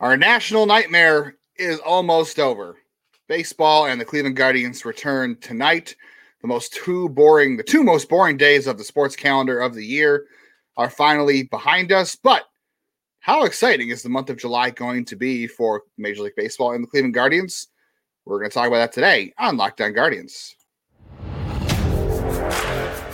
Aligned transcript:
Our 0.00 0.16
national 0.16 0.66
nightmare 0.66 1.34
is 1.56 1.80
almost 1.80 2.38
over. 2.38 2.76
Baseball 3.26 3.86
and 3.86 4.00
the 4.00 4.04
Cleveland 4.04 4.36
Guardians 4.36 4.84
return 4.84 5.36
tonight. 5.40 5.96
The 6.40 6.46
most 6.46 6.72
two 6.72 7.08
boring, 7.08 7.56
the 7.56 7.64
two 7.64 7.82
most 7.82 8.08
boring 8.08 8.36
days 8.36 8.68
of 8.68 8.78
the 8.78 8.84
sports 8.84 9.16
calendar 9.16 9.58
of 9.58 9.74
the 9.74 9.84
year 9.84 10.26
are 10.76 10.88
finally 10.88 11.42
behind 11.42 11.90
us. 11.90 12.14
But 12.14 12.44
how 13.18 13.42
exciting 13.42 13.88
is 13.88 14.04
the 14.04 14.08
month 14.08 14.30
of 14.30 14.36
July 14.36 14.70
going 14.70 15.04
to 15.06 15.16
be 15.16 15.48
for 15.48 15.82
Major 15.96 16.22
League 16.22 16.36
Baseball 16.36 16.74
and 16.74 16.84
the 16.84 16.88
Cleveland 16.88 17.14
Guardians? 17.14 17.66
We're 18.24 18.38
going 18.38 18.50
to 18.50 18.54
talk 18.54 18.68
about 18.68 18.78
that 18.78 18.92
today 18.92 19.32
on 19.36 19.56
Locked 19.56 19.80
On 19.80 19.92
Guardians. 19.92 20.54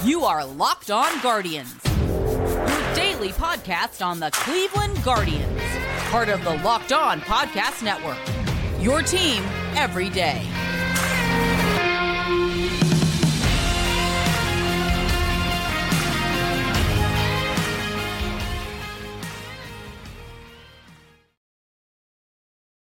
You 0.04 0.24
are 0.24 0.44
Locked 0.44 0.90
On 0.90 1.18
Guardians, 1.22 1.82
your 1.86 2.94
daily 2.94 3.30
podcast 3.30 4.04
on 4.04 4.20
the 4.20 4.30
Cleveland 4.32 5.02
Guardians, 5.02 5.62
part 6.14 6.28
of 6.28 6.44
the 6.44 6.54
Locked 6.58 6.92
On 6.92 7.20
Podcast 7.22 7.82
Network. 7.82 8.16
Your 8.80 9.02
team 9.02 9.42
every 9.74 10.08
day. 10.08 10.46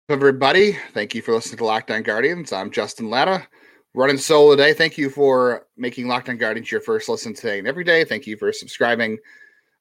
everybody. 0.09 0.76
Thank 0.94 1.14
you 1.14 1.22
for 1.22 1.36
listening 1.36 1.59
to 1.59 1.66
Locked 1.66 1.92
On 1.92 2.02
Guardians. 2.02 2.52
I'm 2.52 2.72
Justin 2.72 3.12
Lada, 3.12 3.48
running 3.94 4.17
solo 4.17 4.56
today. 4.56 4.73
Thank 4.73 4.98
you 4.98 5.12
for 5.12 5.67
making 5.78 6.08
Locked 6.08 6.30
On 6.30 6.38
Guardians 6.38 6.72
your 6.72 6.81
first 6.81 7.08
listen 7.08 7.36
today 7.36 7.59
and 7.59 7.67
every 7.67 7.84
day. 7.84 8.03
Thank 8.03 8.26
you 8.26 8.36
for 8.36 8.52
subscribing 8.52 9.20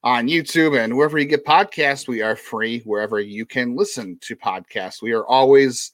on 0.03 0.27
YouTube 0.27 0.77
and 0.77 0.95
wherever 0.95 1.17
you 1.17 1.25
get 1.25 1.45
podcasts. 1.45 2.07
We 2.07 2.21
are 2.21 2.35
free 2.35 2.79
wherever 2.81 3.19
you 3.19 3.45
can 3.45 3.75
listen 3.75 4.17
to 4.21 4.35
podcasts. 4.35 5.01
We 5.01 5.11
are 5.11 5.25
always 5.25 5.91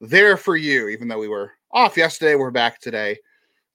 there 0.00 0.36
for 0.36 0.56
you, 0.56 0.88
even 0.88 1.08
though 1.08 1.18
we 1.18 1.28
were 1.28 1.52
off 1.72 1.96
yesterday. 1.96 2.34
We're 2.34 2.50
back 2.50 2.80
today. 2.80 3.18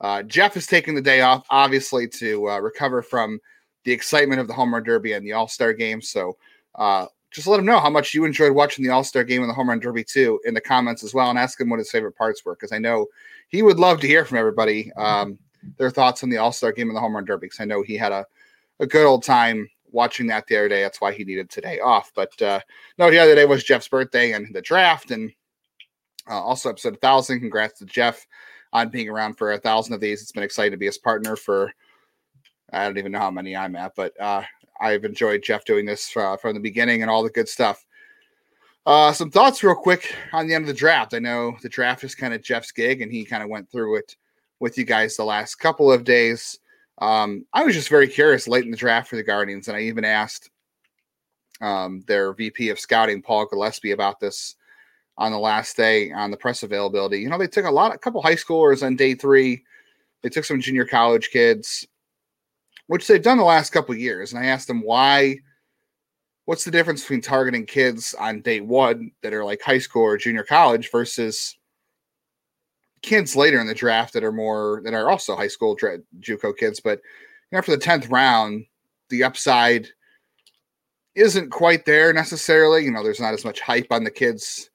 Uh, 0.01 0.23
Jeff 0.23 0.55
is 0.55 0.67
taking 0.67 0.95
the 0.95 1.01
day 1.01 1.21
off, 1.21 1.45
obviously, 1.49 2.07
to 2.07 2.49
uh, 2.49 2.59
recover 2.59 3.01
from 3.01 3.39
the 3.83 3.91
excitement 3.91 4.41
of 4.41 4.47
the 4.47 4.53
home 4.53 4.73
run 4.73 4.83
derby 4.83 5.13
and 5.13 5.25
the 5.25 5.33
All 5.33 5.47
Star 5.47 5.73
game. 5.73 6.01
So, 6.01 6.37
uh, 6.75 7.07
just 7.31 7.47
let 7.47 7.59
him 7.59 7.65
know 7.65 7.79
how 7.79 7.89
much 7.89 8.13
you 8.13 8.25
enjoyed 8.25 8.53
watching 8.53 8.83
the 8.83 8.91
All 8.91 9.03
Star 9.03 9.23
game 9.23 9.41
and 9.41 9.49
the 9.49 9.53
home 9.53 9.69
run 9.69 9.79
derby 9.79 10.03
too 10.03 10.39
in 10.45 10.53
the 10.53 10.61
comments 10.61 11.03
as 11.03 11.13
well, 11.13 11.29
and 11.29 11.39
ask 11.39 11.59
him 11.59 11.69
what 11.69 11.79
his 11.79 11.91
favorite 11.91 12.15
parts 12.17 12.43
were 12.45 12.55
because 12.55 12.71
I 12.71 12.79
know 12.79 13.07
he 13.49 13.61
would 13.61 13.79
love 13.79 13.99
to 14.01 14.07
hear 14.07 14.25
from 14.25 14.37
everybody 14.37 14.91
um, 14.93 15.37
their 15.77 15.91
thoughts 15.91 16.23
on 16.23 16.29
the 16.29 16.37
All 16.37 16.51
Star 16.51 16.71
game 16.71 16.89
and 16.89 16.95
the 16.95 17.01
home 17.01 17.15
run 17.15 17.25
derby 17.25 17.47
because 17.47 17.59
I 17.59 17.65
know 17.65 17.81
he 17.81 17.95
had 17.95 18.11
a, 18.11 18.25
a 18.79 18.87
good 18.87 19.05
old 19.05 19.23
time 19.23 19.67
watching 19.91 20.27
that 20.27 20.47
the 20.47 20.57
other 20.57 20.69
day. 20.69 20.81
That's 20.81 21.01
why 21.01 21.13
he 21.13 21.23
needed 21.23 21.49
today 21.49 21.79
off. 21.79 22.11
But 22.15 22.39
uh, 22.41 22.59
no, 22.97 23.09
the 23.09 23.19
other 23.19 23.35
day 23.35 23.45
was 23.45 23.63
Jeff's 23.63 23.87
birthday 23.87 24.33
and 24.33 24.53
the 24.53 24.61
draft, 24.61 25.11
and 25.11 25.31
uh, 26.29 26.41
also 26.41 26.69
episode 26.69 26.93
1000. 26.93 27.39
Congrats 27.39 27.79
to 27.79 27.85
Jeff 27.85 28.25
on 28.73 28.89
being 28.89 29.09
around 29.09 29.35
for 29.35 29.53
a 29.53 29.59
thousand 29.59 29.93
of 29.93 29.99
these. 29.99 30.21
It's 30.21 30.31
been 30.31 30.43
exciting 30.43 30.71
to 30.71 30.77
be 30.77 30.85
his 30.85 30.97
partner 30.97 31.35
for. 31.35 31.71
I 32.71 32.85
don't 32.85 32.99
even 32.99 33.11
know 33.11 33.19
how 33.19 33.31
many 33.31 33.55
I'm 33.55 33.75
at, 33.75 33.95
but 33.95 34.19
uh, 34.21 34.43
I've 34.79 35.03
enjoyed 35.03 35.41
Jeff 35.41 35.65
doing 35.65 35.85
this 35.85 36.15
uh, 36.15 36.37
from 36.37 36.53
the 36.53 36.59
beginning 36.59 37.01
and 37.01 37.09
all 37.09 37.23
the 37.23 37.29
good 37.31 37.49
stuff. 37.49 37.83
Uh, 38.85 39.11
some 39.11 39.29
thoughts, 39.29 39.63
real 39.63 39.75
quick, 39.75 40.15
on 40.33 40.47
the 40.47 40.53
end 40.53 40.63
of 40.63 40.67
the 40.67 40.73
draft. 40.73 41.13
I 41.13 41.19
know 41.19 41.55
the 41.61 41.69
draft 41.69 42.03
is 42.03 42.15
kind 42.15 42.33
of 42.33 42.43
Jeff's 42.43 42.71
gig, 42.71 43.01
and 43.01 43.11
he 43.11 43.25
kind 43.25 43.43
of 43.43 43.49
went 43.49 43.69
through 43.71 43.97
it 43.97 44.15
with 44.59 44.77
you 44.77 44.85
guys 44.85 45.15
the 45.15 45.23
last 45.23 45.55
couple 45.55 45.91
of 45.91 46.03
days. 46.03 46.59
Um, 46.99 47.45
I 47.53 47.63
was 47.63 47.75
just 47.75 47.89
very 47.89 48.07
curious 48.07 48.47
late 48.47 48.65
in 48.65 48.71
the 48.71 48.77
draft 48.77 49.09
for 49.09 49.15
the 49.15 49.23
Guardians, 49.23 49.67
and 49.67 49.77
I 49.77 49.81
even 49.81 50.05
asked 50.05 50.49
um, 51.61 52.03
their 52.07 52.33
VP 52.33 52.69
of 52.69 52.79
scouting, 52.79 53.21
Paul 53.21 53.45
Gillespie, 53.45 53.91
about 53.91 54.19
this 54.19 54.55
on 55.17 55.31
the 55.31 55.39
last 55.39 55.75
day 55.75 56.11
on 56.11 56.31
the 56.31 56.37
press 56.37 56.63
availability. 56.63 57.19
You 57.19 57.29
know, 57.29 57.37
they 57.37 57.47
took 57.47 57.65
a 57.65 57.71
lot, 57.71 57.93
a 57.93 57.97
couple 57.97 58.21
high 58.21 58.35
schoolers 58.35 58.85
on 58.85 58.95
day 58.95 59.15
three. 59.15 59.63
They 60.21 60.29
took 60.29 60.45
some 60.45 60.61
junior 60.61 60.85
college 60.85 61.29
kids 61.29 61.87
which 62.89 63.05
they've 63.05 63.21
done 63.21 63.37
the 63.37 63.43
last 63.43 63.69
couple 63.69 63.93
years. 63.93 64.33
And 64.33 64.43
I 64.43 64.47
asked 64.47 64.67
them 64.67 64.81
why, 64.81 65.37
what's 66.45 66.65
the 66.65 66.71
difference 66.71 67.01
between 67.01 67.21
targeting 67.21 67.67
kids 67.67 68.15
on 68.15 68.41
day 68.41 68.61
one 68.61 69.11
that 69.21 69.31
are 69.31 69.45
like 69.45 69.61
high 69.61 69.77
school 69.77 70.01
or 70.01 70.17
junior 70.17 70.43
college 70.43 70.89
versus 70.89 71.55
kids 73.01 73.35
later 73.35 73.59
in 73.59 73.67
the 73.67 73.73
draft 73.73 74.13
that 74.13 74.23
are 74.23 74.31
more 74.31 74.81
that 74.83 74.93
are 74.93 75.09
also 75.09 75.35
high 75.35 75.47
school 75.47 75.75
dra- 75.75 75.99
JUCO 76.19 76.57
kids, 76.57 76.79
but 76.79 77.01
after 77.51 77.71
the 77.71 77.81
tenth 77.81 78.09
round, 78.09 78.65
the 79.09 79.23
upside 79.23 79.87
isn't 81.15 81.49
quite 81.49 81.85
there 81.85 82.13
necessarily. 82.13 82.83
You 82.83 82.91
know, 82.91 83.03
there's 83.03 83.19
not 83.19 83.33
as 83.33 83.45
much 83.45 83.61
hype 83.61 83.87
on 83.91 84.03
the 84.03 84.11
kids 84.11 84.69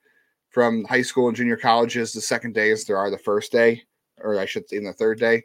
from 0.51 0.85
high 0.85 1.03
school 1.03 1.29
and 1.29 1.37
junior 1.37 1.57
colleges 1.57 2.13
the 2.13 2.21
second 2.21 2.55
day 2.55 2.71
as 2.71 2.85
there 2.85 2.99
are 2.99 3.11
the 3.11 3.19
first 3.19 3.51
day, 3.51 3.83
or 4.19 4.39
I 4.39 4.47
should 4.47 4.69
say, 4.69 4.77
in 4.77 4.85
the 4.85 4.93
third 4.93 5.19
day. 5.19 5.45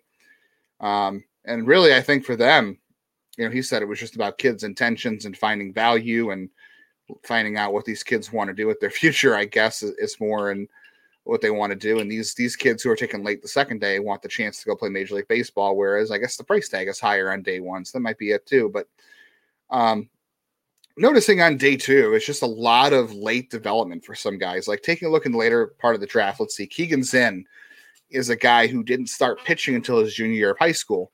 Um, 0.80 1.24
and 1.46 1.68
really, 1.68 1.94
I 1.96 2.02
think 2.02 2.26
for 2.26 2.36
them, 2.36 2.78
you 3.38 3.46
know, 3.46 3.52
he 3.52 3.62
said 3.62 3.82
it 3.82 3.88
was 3.88 4.00
just 4.00 4.16
about 4.16 4.38
kids' 4.38 4.64
intentions 4.64 5.26
and 5.26 5.38
finding 5.38 5.74
value 5.74 6.32
and 6.32 6.50
finding 7.24 7.58
out 7.58 7.74
what 7.74 7.86
these 7.86 8.04
kids 8.04 8.32
want 8.32 8.50
to 8.50 8.54
do 8.54 8.68
with 8.68 8.80
their 8.80 8.90
future. 8.92 9.36
I 9.36 9.46
guess 9.46 9.82
is 9.82 10.20
more 10.20 10.52
and 10.52 10.68
what 11.30 11.42
they 11.42 11.52
want 11.52 11.72
to 11.72 11.78
do. 11.78 12.00
And 12.00 12.12
these 12.12 12.34
these 12.34 12.56
kids 12.56 12.84
who 12.84 12.90
are 12.90 12.96
taken 12.96 13.24
late 13.24 13.42
the 13.42 13.48
second 13.48 13.80
day 13.80 14.00
want 14.00 14.22
the 14.22 14.28
chance 14.28 14.60
to 14.60 14.66
go 14.66 14.76
play 14.76 14.90
Major 14.90 15.16
League 15.16 15.28
Baseball. 15.28 15.78
Whereas 15.78 16.12
I 16.12 16.18
guess 16.18 16.38
the 16.38 16.44
price 16.44 16.70
tag 16.70 16.88
is 16.88 17.00
higher 17.00 17.32
on 17.32 17.44
day 17.44 17.60
one, 17.60 17.86
so 17.86 17.98
that 17.98 18.04
might 18.04 18.18
be 18.18 18.32
it 18.32 18.46
too. 18.46 18.70
But 18.74 18.88
um, 19.70 20.10
noticing 20.98 21.42
on 21.42 21.58
day 21.58 21.78
two, 21.78 22.14
it's 22.14 22.26
just 22.26 22.42
a 22.42 22.48
lot 22.48 22.94
of 22.94 23.14
late 23.14 23.50
development 23.50 24.04
for 24.04 24.16
some 24.16 24.38
guys. 24.38 24.68
Like 24.68 24.82
taking 24.82 25.08
a 25.08 25.12
look 25.12 25.26
in 25.26 25.32
the 25.32 25.38
later 25.38 25.68
part 25.80 25.96
of 25.96 26.02
the 26.02 26.08
draft, 26.08 26.40
let's 26.40 26.56
see, 26.56 26.68
Keegan 26.68 27.04
Zinn 27.04 27.46
is 28.10 28.30
a 28.30 28.36
guy 28.36 28.68
who 28.68 28.84
didn't 28.84 29.08
start 29.08 29.44
pitching 29.46 29.76
until 29.76 30.00
his 30.00 30.16
junior 30.16 30.36
year 30.36 30.52
of 30.52 30.60
high 30.60 30.72
school. 30.72 31.12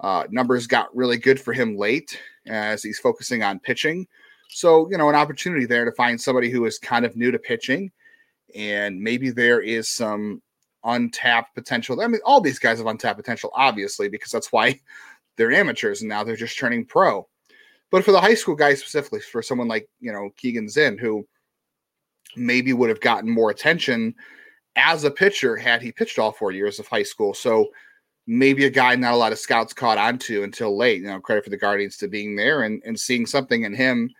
Uh, 0.00 0.24
numbers 0.30 0.66
got 0.66 0.94
really 0.96 1.18
good 1.18 1.38
for 1.38 1.52
him 1.52 1.76
late 1.76 2.18
as 2.46 2.82
he's 2.82 2.98
focusing 2.98 3.42
on 3.42 3.60
pitching. 3.60 4.06
So, 4.48 4.90
you 4.90 4.96
know, 4.96 5.10
an 5.10 5.14
opportunity 5.14 5.66
there 5.66 5.84
to 5.84 5.92
find 5.92 6.18
somebody 6.18 6.50
who 6.50 6.64
is 6.64 6.78
kind 6.78 7.04
of 7.04 7.14
new 7.16 7.30
to 7.30 7.38
pitching 7.38 7.92
and 8.54 9.00
maybe 9.00 9.30
there 9.30 9.60
is 9.60 9.88
some 9.88 10.42
untapped 10.84 11.54
potential. 11.54 12.00
I 12.00 12.06
mean, 12.06 12.20
all 12.24 12.40
these 12.40 12.58
guys 12.58 12.78
have 12.78 12.86
untapped 12.86 13.18
potential, 13.18 13.50
obviously, 13.54 14.08
because 14.08 14.30
that's 14.30 14.52
why 14.52 14.80
they're 15.36 15.52
amateurs 15.52 16.00
and 16.00 16.08
now 16.08 16.24
they're 16.24 16.36
just 16.36 16.58
turning 16.58 16.84
pro. 16.84 17.26
But 17.90 18.04
for 18.04 18.12
the 18.12 18.20
high 18.20 18.34
school 18.34 18.54
guys 18.54 18.80
specifically, 18.80 19.20
for 19.20 19.42
someone 19.42 19.68
like, 19.68 19.88
you 20.00 20.12
know, 20.12 20.30
Keegan 20.36 20.68
Zinn, 20.68 20.96
who 20.96 21.26
maybe 22.36 22.72
would 22.72 22.88
have 22.88 23.00
gotten 23.00 23.28
more 23.28 23.50
attention 23.50 24.14
as 24.76 25.02
a 25.02 25.10
pitcher 25.10 25.56
had 25.56 25.82
he 25.82 25.90
pitched 25.90 26.18
all 26.18 26.30
four 26.30 26.52
years 26.52 26.78
of 26.78 26.86
high 26.86 27.02
school. 27.02 27.34
So, 27.34 27.70
maybe 28.26 28.64
a 28.64 28.70
guy 28.70 28.94
not 28.94 29.14
a 29.14 29.16
lot 29.16 29.32
of 29.32 29.38
scouts 29.40 29.72
caught 29.72 29.98
onto 29.98 30.44
until 30.44 30.76
late. 30.76 31.00
You 31.00 31.08
know, 31.08 31.18
credit 31.18 31.42
for 31.42 31.50
the 31.50 31.56
Guardians 31.56 31.96
to 31.96 32.06
being 32.06 32.36
there 32.36 32.62
and, 32.62 32.80
and 32.84 32.98
seeing 32.98 33.26
something 33.26 33.64
in 33.64 33.74
him 33.74 34.10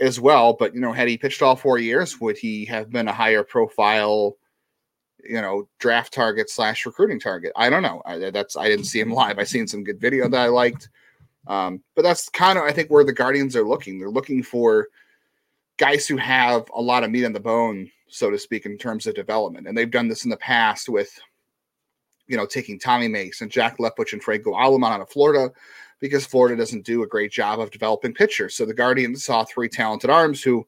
as 0.00 0.20
well. 0.20 0.54
But 0.54 0.74
you 0.74 0.80
know, 0.80 0.92
had 0.92 1.08
he 1.08 1.18
pitched 1.18 1.42
all 1.42 1.56
four 1.56 1.78
years, 1.78 2.20
would 2.20 2.38
he 2.38 2.64
have 2.66 2.90
been 2.90 3.08
a 3.08 3.12
higher 3.12 3.42
profile, 3.42 4.36
you 5.22 5.40
know, 5.40 5.68
draft 5.78 6.12
target 6.12 6.50
slash 6.50 6.86
recruiting 6.86 7.20
target? 7.20 7.52
I 7.56 7.70
don't 7.70 7.82
know. 7.82 8.02
I, 8.04 8.30
that's 8.30 8.56
I 8.56 8.68
didn't 8.68 8.86
see 8.86 9.00
him 9.00 9.12
live. 9.12 9.38
I 9.38 9.44
seen 9.44 9.66
some 9.66 9.84
good 9.84 10.00
video 10.00 10.28
that 10.28 10.40
I 10.40 10.48
liked. 10.48 10.88
Um, 11.46 11.82
but 11.94 12.02
that's 12.02 12.28
kind 12.28 12.58
of 12.58 12.64
I 12.64 12.72
think 12.72 12.90
where 12.90 13.04
the 13.04 13.12
Guardians 13.12 13.56
are 13.56 13.66
looking. 13.66 13.98
They're 13.98 14.10
looking 14.10 14.42
for 14.42 14.88
guys 15.78 16.06
who 16.06 16.16
have 16.16 16.68
a 16.74 16.80
lot 16.80 17.04
of 17.04 17.10
meat 17.10 17.24
on 17.24 17.32
the 17.32 17.40
bone, 17.40 17.90
so 18.08 18.30
to 18.30 18.38
speak, 18.38 18.66
in 18.66 18.76
terms 18.76 19.06
of 19.06 19.14
development. 19.14 19.66
And 19.66 19.76
they've 19.76 19.90
done 19.90 20.08
this 20.08 20.24
in 20.24 20.30
the 20.30 20.36
past 20.36 20.88
with 20.88 21.18
you 22.30 22.36
know, 22.36 22.46
taking 22.46 22.78
Tommy 22.78 23.08
Mace 23.08 23.40
and 23.40 23.50
Jack 23.50 23.78
Leftwich 23.78 24.12
and 24.12 24.22
Franco 24.22 24.54
Aleman 24.54 24.92
out 24.92 25.00
of 25.00 25.10
Florida 25.10 25.50
because 25.98 26.24
Florida 26.24 26.56
doesn't 26.56 26.86
do 26.86 27.02
a 27.02 27.06
great 27.08 27.32
job 27.32 27.58
of 27.58 27.72
developing 27.72 28.14
pitchers. 28.14 28.54
So 28.54 28.64
the 28.64 28.72
Guardians 28.72 29.24
saw 29.24 29.44
three 29.44 29.68
talented 29.68 30.10
arms 30.10 30.40
who 30.40 30.64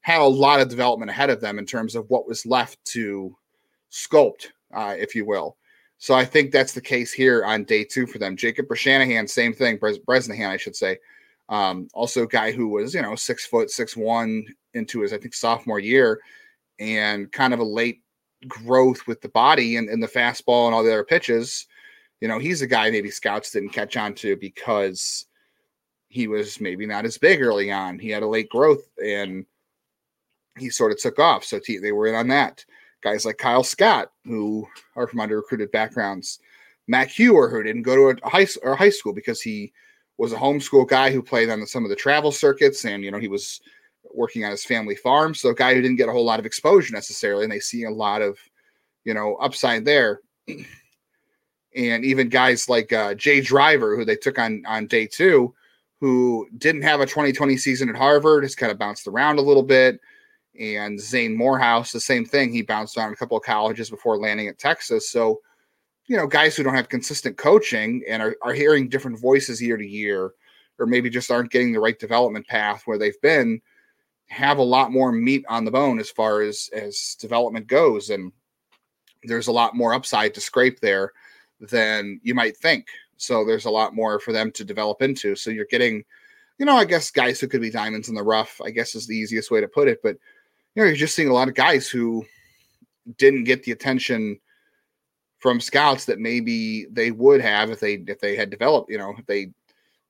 had 0.00 0.20
a 0.20 0.24
lot 0.24 0.60
of 0.60 0.68
development 0.68 1.10
ahead 1.10 1.30
of 1.30 1.40
them 1.40 1.60
in 1.60 1.66
terms 1.66 1.94
of 1.94 2.10
what 2.10 2.26
was 2.26 2.44
left 2.44 2.84
to 2.86 3.34
sculpt, 3.92 4.48
uh, 4.74 4.96
if 4.98 5.14
you 5.14 5.24
will. 5.24 5.56
So 5.98 6.14
I 6.14 6.24
think 6.24 6.50
that's 6.50 6.72
the 6.72 6.80
case 6.80 7.12
here 7.12 7.44
on 7.44 7.62
day 7.62 7.84
two 7.84 8.08
for 8.08 8.18
them. 8.18 8.36
Jacob 8.36 8.66
Bresnahan, 8.66 9.28
same 9.28 9.54
thing. 9.54 9.76
Bres- 9.78 10.04
Bresnahan, 10.04 10.50
I 10.50 10.56
should 10.56 10.74
say. 10.74 10.98
Um, 11.48 11.88
also 11.94 12.24
a 12.24 12.28
guy 12.28 12.50
who 12.50 12.66
was, 12.68 12.92
you 12.92 13.02
know, 13.02 13.14
six 13.14 13.46
foot, 13.46 13.70
six 13.70 13.96
one 13.96 14.44
into 14.74 15.02
his, 15.02 15.12
I 15.12 15.18
think, 15.18 15.32
sophomore 15.32 15.78
year 15.78 16.20
and 16.80 17.30
kind 17.30 17.54
of 17.54 17.60
a 17.60 17.64
late 17.64 18.02
growth 18.48 19.06
with 19.06 19.20
the 19.20 19.28
body 19.28 19.76
and, 19.76 19.88
and 19.88 20.02
the 20.02 20.08
fastball 20.08 20.66
and 20.66 20.74
all 20.74 20.82
the 20.82 20.92
other 20.92 21.04
pitches, 21.04 21.66
you 22.20 22.28
know, 22.28 22.38
he's 22.38 22.62
a 22.62 22.66
guy 22.66 22.90
maybe 22.90 23.10
scouts 23.10 23.50
didn't 23.50 23.70
catch 23.70 23.96
on 23.96 24.14
to 24.14 24.36
because 24.36 25.26
he 26.08 26.28
was 26.28 26.60
maybe 26.60 26.86
not 26.86 27.04
as 27.04 27.18
big 27.18 27.42
early 27.42 27.70
on. 27.70 27.98
He 27.98 28.10
had 28.10 28.22
a 28.22 28.28
late 28.28 28.48
growth 28.48 28.86
and 29.04 29.44
he 30.58 30.70
sort 30.70 30.92
of 30.92 30.98
took 30.98 31.18
off. 31.18 31.44
So 31.44 31.60
they 31.66 31.92
were 31.92 32.06
in 32.06 32.14
on 32.14 32.28
that. 32.28 32.64
Guys 33.02 33.26
like 33.26 33.36
Kyle 33.36 33.64
Scott, 33.64 34.12
who 34.24 34.66
are 34.96 35.06
from 35.06 35.20
under 35.20 35.36
recruited 35.36 35.70
backgrounds, 35.72 36.38
Matt 36.86 37.08
Hewer, 37.08 37.48
who 37.48 37.62
didn't 37.62 37.82
go 37.82 38.12
to 38.12 38.18
a 38.22 38.28
high 38.28 38.46
or 38.62 38.76
high 38.76 38.90
school 38.90 39.12
because 39.12 39.40
he 39.40 39.72
was 40.16 40.32
a 40.32 40.36
homeschool 40.36 40.88
guy 40.88 41.10
who 41.10 41.22
played 41.22 41.50
on 41.50 41.66
some 41.66 41.84
of 41.84 41.90
the 41.90 41.96
travel 41.96 42.30
circuits, 42.30 42.84
and 42.84 43.02
you 43.02 43.10
know 43.10 43.18
he 43.18 43.28
was 43.28 43.60
working 44.12 44.44
on 44.44 44.50
his 44.50 44.64
family 44.64 44.94
farm. 44.94 45.34
So 45.34 45.50
a 45.50 45.54
guy 45.54 45.74
who 45.74 45.82
didn't 45.82 45.96
get 45.96 46.08
a 46.08 46.12
whole 46.12 46.24
lot 46.24 46.40
of 46.40 46.46
exposure 46.46 46.94
necessarily, 46.94 47.44
and 47.44 47.52
they 47.52 47.60
see 47.60 47.84
a 47.84 47.90
lot 47.90 48.22
of, 48.22 48.38
you 49.04 49.14
know, 49.14 49.36
upside 49.36 49.84
there. 49.84 50.20
and 51.76 52.04
even 52.04 52.28
guys 52.28 52.68
like 52.68 52.92
uh, 52.92 53.14
Jay 53.14 53.40
Driver, 53.40 53.96
who 53.96 54.04
they 54.04 54.16
took 54.16 54.38
on 54.38 54.62
on 54.66 54.86
day 54.86 55.06
two, 55.06 55.54
who 56.00 56.46
didn't 56.58 56.82
have 56.82 57.00
a 57.00 57.06
2020 57.06 57.56
season 57.56 57.88
at 57.88 57.96
Harvard, 57.96 58.44
has 58.44 58.54
kind 58.54 58.70
of 58.70 58.78
bounced 58.78 59.06
around 59.06 59.38
a 59.38 59.42
little 59.42 59.62
bit. 59.62 59.98
And 60.58 61.00
Zane 61.00 61.36
Morehouse, 61.36 61.90
the 61.90 62.00
same 62.00 62.24
thing. 62.24 62.52
He 62.52 62.62
bounced 62.62 62.96
around 62.96 63.12
a 63.12 63.16
couple 63.16 63.36
of 63.36 63.42
colleges 63.42 63.90
before 63.90 64.18
landing 64.18 64.46
at 64.46 64.58
Texas. 64.58 65.10
So, 65.10 65.40
you 66.06 66.16
know, 66.16 66.26
guys 66.26 66.54
who 66.54 66.62
don't 66.62 66.74
have 66.74 66.88
consistent 66.88 67.36
coaching 67.36 68.04
and 68.08 68.22
are, 68.22 68.36
are 68.42 68.52
hearing 68.52 68.88
different 68.88 69.18
voices 69.18 69.60
year 69.60 69.76
to 69.76 69.86
year, 69.86 70.32
or 70.78 70.86
maybe 70.86 71.10
just 71.10 71.30
aren't 71.30 71.50
getting 71.50 71.72
the 71.72 71.80
right 71.80 71.98
development 71.98 72.46
path 72.46 72.82
where 72.84 72.98
they've 72.98 73.20
been, 73.20 73.60
have 74.28 74.58
a 74.58 74.62
lot 74.62 74.90
more 74.90 75.12
meat 75.12 75.44
on 75.48 75.64
the 75.64 75.70
bone 75.70 75.98
as 75.98 76.10
far 76.10 76.42
as 76.42 76.68
as 76.72 77.16
development 77.20 77.66
goes. 77.66 78.10
And 78.10 78.32
there's 79.22 79.48
a 79.48 79.52
lot 79.52 79.76
more 79.76 79.94
upside 79.94 80.34
to 80.34 80.40
scrape 80.40 80.80
there 80.80 81.12
than 81.60 82.20
you 82.22 82.34
might 82.34 82.56
think. 82.56 82.86
So 83.16 83.44
there's 83.44 83.64
a 83.64 83.70
lot 83.70 83.94
more 83.94 84.18
for 84.18 84.32
them 84.32 84.50
to 84.52 84.64
develop 84.64 85.02
into. 85.02 85.36
So 85.36 85.50
you're 85.50 85.66
getting, 85.66 86.04
you 86.58 86.66
know, 86.66 86.76
I 86.76 86.84
guess 86.84 87.10
guys 87.10 87.40
who 87.40 87.48
could 87.48 87.60
be 87.60 87.70
diamonds 87.70 88.08
in 88.08 88.14
the 88.14 88.22
rough, 88.22 88.60
I 88.62 88.70
guess 88.70 88.94
is 88.94 89.06
the 89.06 89.16
easiest 89.16 89.50
way 89.50 89.60
to 89.60 89.68
put 89.68 89.88
it. 89.88 90.00
But 90.02 90.16
you 90.74 90.82
know, 90.82 90.88
you're 90.88 90.96
just 90.96 91.14
seeing 91.14 91.28
a 91.28 91.34
lot 91.34 91.48
of 91.48 91.54
guys 91.54 91.88
who 91.88 92.24
didn't 93.18 93.44
get 93.44 93.62
the 93.62 93.72
attention 93.72 94.40
from 95.38 95.60
scouts 95.60 96.06
that 96.06 96.18
maybe 96.18 96.86
they 96.90 97.10
would 97.10 97.40
have 97.40 97.70
if 97.70 97.78
they 97.78 97.94
if 98.06 98.18
they 98.18 98.34
had 98.34 98.50
developed, 98.50 98.90
you 98.90 98.98
know, 98.98 99.14
if 99.18 99.26
they 99.26 99.50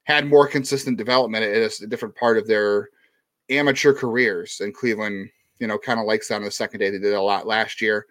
had 0.05 0.27
more 0.27 0.47
consistent 0.47 0.97
development 0.97 1.45
at 1.45 1.81
a 1.81 1.87
different 1.87 2.15
part 2.15 2.39
of 2.39 2.47
their 2.47 2.89
amateur 3.51 3.93
careers. 3.93 4.61
And 4.61 4.75
Cleveland, 4.75 5.31
you 5.59 5.67
know, 5.67 5.79
kind 5.79 6.01
of 6.01 6.07
likes 6.07 6.29
that 6.29 6.37
on 6.37 6.45
the 6.45 6.51
second 6.51 6.81
day. 6.81 6.91
They 6.91 6.99
did 6.99 7.15
a 7.15 7.21
lot 7.21 7.47
last 7.47 7.81
year 7.81 8.07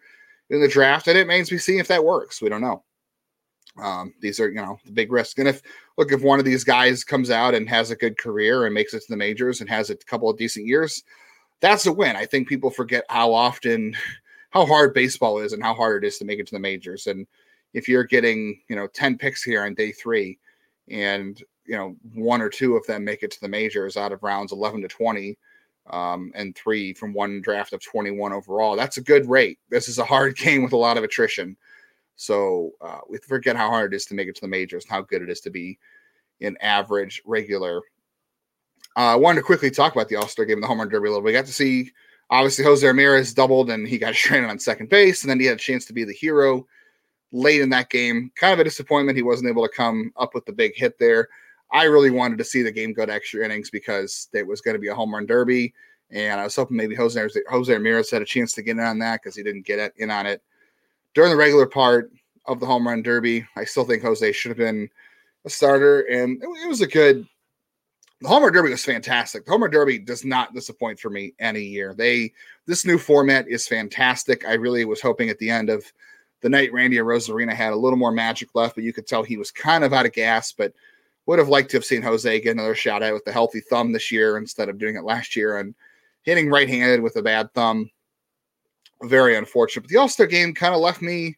in 0.49 0.61
the 0.61 0.67
draft, 0.67 1.07
and 1.07 1.17
it 1.17 1.21
remains 1.21 1.49
to 1.49 1.55
be 1.55 1.59
seen 1.59 1.79
if 1.79 1.87
that 1.87 2.03
works. 2.03 2.41
We 2.41 2.49
don't 2.49 2.61
know. 2.61 2.83
Um, 3.81 4.13
these 4.21 4.39
are, 4.39 4.49
you 4.49 4.55
know, 4.55 4.77
the 4.85 4.91
big 4.91 5.11
risk. 5.11 5.39
And 5.39 5.47
if 5.47 5.61
look, 5.97 6.11
if 6.11 6.21
one 6.21 6.39
of 6.39 6.45
these 6.45 6.63
guys 6.63 7.03
comes 7.03 7.31
out 7.31 7.55
and 7.55 7.67
has 7.69 7.89
a 7.89 7.95
good 7.95 8.17
career 8.17 8.65
and 8.65 8.73
makes 8.73 8.93
it 8.93 8.99
to 8.99 9.05
the 9.09 9.17
majors 9.17 9.61
and 9.61 9.69
has 9.69 9.89
a 9.89 9.95
couple 9.95 10.29
of 10.29 10.37
decent 10.37 10.67
years, 10.67 11.03
that's 11.59 11.85
a 11.85 11.93
win. 11.93 12.15
I 12.15 12.25
think 12.25 12.47
people 12.47 12.69
forget 12.69 13.05
how 13.09 13.33
often, 13.33 13.95
how 14.51 14.65
hard 14.65 14.93
baseball 14.93 15.39
is 15.39 15.53
and 15.53 15.63
how 15.63 15.73
hard 15.73 16.03
it 16.03 16.07
is 16.07 16.17
to 16.19 16.25
make 16.25 16.39
it 16.39 16.45
to 16.47 16.55
the 16.55 16.59
majors. 16.59 17.07
And 17.07 17.25
if 17.73 17.87
you're 17.87 18.03
getting, 18.03 18.61
you 18.69 18.75
know, 18.75 18.87
10 18.87 19.17
picks 19.17 19.41
here 19.41 19.63
on 19.63 19.73
day 19.73 19.91
three 19.91 20.37
and, 20.89 21.41
you 21.65 21.75
know, 21.75 21.95
one 22.13 22.41
or 22.41 22.49
two 22.49 22.75
of 22.75 22.85
them 22.87 23.03
make 23.03 23.23
it 23.23 23.31
to 23.31 23.41
the 23.41 23.47
majors 23.47 23.97
out 23.97 24.11
of 24.11 24.23
rounds 24.23 24.51
11 24.51 24.81
to 24.81 24.87
20, 24.87 25.37
um, 25.89 26.31
and 26.35 26.55
three 26.55 26.93
from 26.93 27.13
one 27.13 27.41
draft 27.41 27.73
of 27.73 27.83
21 27.83 28.33
overall. 28.33 28.75
That's 28.75 28.97
a 28.97 29.01
good 29.01 29.27
rate. 29.27 29.59
This 29.69 29.87
is 29.87 29.99
a 29.99 30.05
hard 30.05 30.37
game 30.37 30.63
with 30.63 30.73
a 30.73 30.77
lot 30.77 30.97
of 30.97 31.03
attrition. 31.03 31.57
So 32.15 32.71
uh, 32.81 32.99
we 33.09 33.17
forget 33.17 33.55
how 33.55 33.69
hard 33.69 33.93
it 33.93 33.95
is 33.95 34.05
to 34.05 34.13
make 34.13 34.27
it 34.27 34.35
to 34.35 34.41
the 34.41 34.47
majors 34.47 34.85
and 34.85 34.91
how 34.91 35.01
good 35.01 35.21
it 35.21 35.29
is 35.29 35.41
to 35.41 35.49
be 35.49 35.77
an 36.41 36.57
average 36.61 37.21
regular. 37.25 37.81
Uh, 38.95 39.13
I 39.13 39.15
wanted 39.15 39.41
to 39.41 39.45
quickly 39.45 39.71
talk 39.71 39.93
about 39.93 40.09
the 40.09 40.15
All 40.15 40.27
Star 40.27 40.45
game, 40.45 40.61
the 40.61 40.67
home 40.67 40.79
run 40.79 40.89
derby 40.89 41.07
a 41.07 41.11
little. 41.11 41.23
We 41.23 41.31
got 41.31 41.45
to 41.45 41.53
see 41.53 41.91
obviously 42.29 42.63
Jose 42.63 42.85
Ramirez 42.85 43.33
doubled 43.33 43.69
and 43.69 43.87
he 43.87 43.97
got 43.97 44.15
stranded 44.15 44.49
on 44.49 44.59
second 44.59 44.89
base, 44.89 45.23
and 45.23 45.29
then 45.29 45.39
he 45.39 45.45
had 45.45 45.57
a 45.57 45.59
chance 45.61 45.85
to 45.85 45.93
be 45.93 46.03
the 46.03 46.13
hero 46.13 46.65
late 47.31 47.61
in 47.61 47.69
that 47.69 47.89
game. 47.89 48.31
Kind 48.35 48.53
of 48.53 48.59
a 48.59 48.63
disappointment 48.63 49.17
he 49.17 49.23
wasn't 49.23 49.49
able 49.49 49.67
to 49.67 49.75
come 49.75 50.11
up 50.17 50.35
with 50.35 50.45
the 50.45 50.53
big 50.53 50.75
hit 50.75 50.99
there. 50.99 51.29
I 51.73 51.85
really 51.85 52.11
wanted 52.11 52.37
to 52.37 52.43
see 52.43 52.61
the 52.61 52.71
game 52.71 52.93
go 52.93 53.05
to 53.05 53.11
extra 53.11 53.43
innings 53.43 53.71
because 53.71 54.29
it 54.31 54.45
was 54.45 54.61
going 54.61 54.75
to 54.75 54.79
be 54.79 54.89
a 54.89 54.95
home 54.95 55.13
run 55.13 55.25
derby, 55.25 55.73
and 56.11 56.39
I 56.39 56.43
was 56.43 56.55
hoping 56.55 56.77
maybe 56.77 56.93
Jose 56.93 57.27
Jose 57.49 57.73
Ramirez 57.73 58.11
had 58.11 58.21
a 58.21 58.25
chance 58.25 58.53
to 58.53 58.61
get 58.61 58.77
in 58.77 58.79
on 58.79 58.99
that 58.99 59.21
because 59.21 59.35
he 59.35 59.41
didn't 59.41 59.65
get 59.65 59.91
in 59.97 60.11
on 60.11 60.27
it 60.27 60.43
during 61.15 61.31
the 61.31 61.37
regular 61.37 61.65
part 61.65 62.11
of 62.45 62.59
the 62.59 62.65
home 62.65 62.87
run 62.87 63.01
derby. 63.01 63.45
I 63.55 63.65
still 63.65 63.85
think 63.85 64.03
Jose 64.03 64.31
should 64.33 64.49
have 64.49 64.57
been 64.57 64.87
a 65.45 65.49
starter, 65.49 66.01
and 66.01 66.41
it, 66.41 66.67
was 66.67 66.81
a 66.81 66.87
good. 66.87 67.27
The 68.21 68.29
home 68.29 68.43
run 68.43 68.53
derby 68.53 68.69
was 68.69 68.85
fantastic. 68.85 69.43
The 69.43 69.51
home 69.51 69.63
run 69.63 69.71
derby 69.71 69.97
does 69.97 70.23
not 70.23 70.53
disappoint 70.53 70.99
for 70.99 71.09
me 71.09 71.33
any 71.39 71.63
year. 71.63 71.95
They 71.95 72.33
this 72.67 72.85
new 72.85 72.99
format 72.99 73.47
is 73.47 73.67
fantastic. 73.67 74.47
I 74.47 74.53
really 74.53 74.85
was 74.85 75.01
hoping 75.01 75.29
at 75.29 75.39
the 75.39 75.49
end 75.49 75.71
of 75.71 75.91
the 76.41 76.49
night 76.49 76.71
Randy 76.71 76.97
Arozarena 76.97 77.53
had 77.53 77.73
a 77.73 77.77
little 77.77 77.97
more 77.97 78.11
magic 78.11 78.53
left, 78.53 78.75
but 78.75 78.83
you 78.83 78.93
could 78.93 79.07
tell 79.07 79.23
he 79.23 79.37
was 79.37 79.49
kind 79.49 79.83
of 79.83 79.91
out 79.91 80.05
of 80.05 80.13
gas. 80.13 80.51
But 80.51 80.73
would 81.25 81.39
have 81.39 81.49
liked 81.49 81.71
to 81.71 81.77
have 81.77 81.85
seen 81.85 82.01
Jose 82.01 82.39
get 82.41 82.51
another 82.51 82.75
shot 82.75 83.03
at 83.03 83.13
with 83.13 83.25
the 83.25 83.31
healthy 83.31 83.61
thumb 83.61 83.91
this 83.91 84.11
year 84.11 84.37
instead 84.37 84.69
of 84.69 84.77
doing 84.77 84.95
it 84.95 85.03
last 85.03 85.35
year 85.35 85.57
and 85.57 85.73
hitting 86.23 86.49
right-handed 86.49 87.01
with 87.01 87.15
a 87.15 87.21
bad 87.21 87.53
thumb 87.53 87.89
very 89.03 89.35
unfortunate. 89.35 89.83
But 89.83 89.89
the 89.89 89.97
All 89.97 90.09
Star 90.09 90.27
game 90.27 90.53
kind 90.53 90.73
of 90.73 90.81
left 90.81 91.01
me 91.01 91.37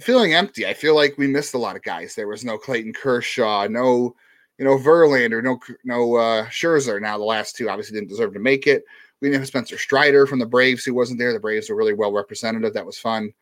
feeling 0.00 0.34
empty. 0.34 0.66
I 0.66 0.74
feel 0.74 0.94
like 0.94 1.18
we 1.18 1.26
missed 1.26 1.54
a 1.54 1.58
lot 1.58 1.76
of 1.76 1.82
guys. 1.82 2.14
There 2.14 2.28
was 2.28 2.44
no 2.44 2.58
Clayton 2.58 2.92
Kershaw, 2.92 3.66
no, 3.68 4.14
you 4.58 4.64
know, 4.64 4.78
Verlander, 4.78 5.42
no, 5.42 5.58
no 5.84 6.16
uh, 6.16 6.46
Scherzer. 6.46 7.00
Now 7.00 7.18
the 7.18 7.24
last 7.24 7.56
two 7.56 7.68
obviously 7.68 7.96
didn't 7.96 8.10
deserve 8.10 8.34
to 8.34 8.40
make 8.40 8.66
it. 8.66 8.84
We 9.20 9.28
didn't 9.28 9.40
have 9.40 9.48
Spencer 9.48 9.78
Strider 9.78 10.26
from 10.26 10.38
the 10.38 10.46
Braves, 10.46 10.84
who 10.84 10.94
wasn't 10.94 11.18
there. 11.18 11.32
The 11.32 11.40
Braves 11.40 11.68
were 11.68 11.76
really 11.76 11.94
well 11.94 12.12
representative. 12.12 12.72
That 12.74 12.86
was 12.86 12.98
fun. 12.98 13.32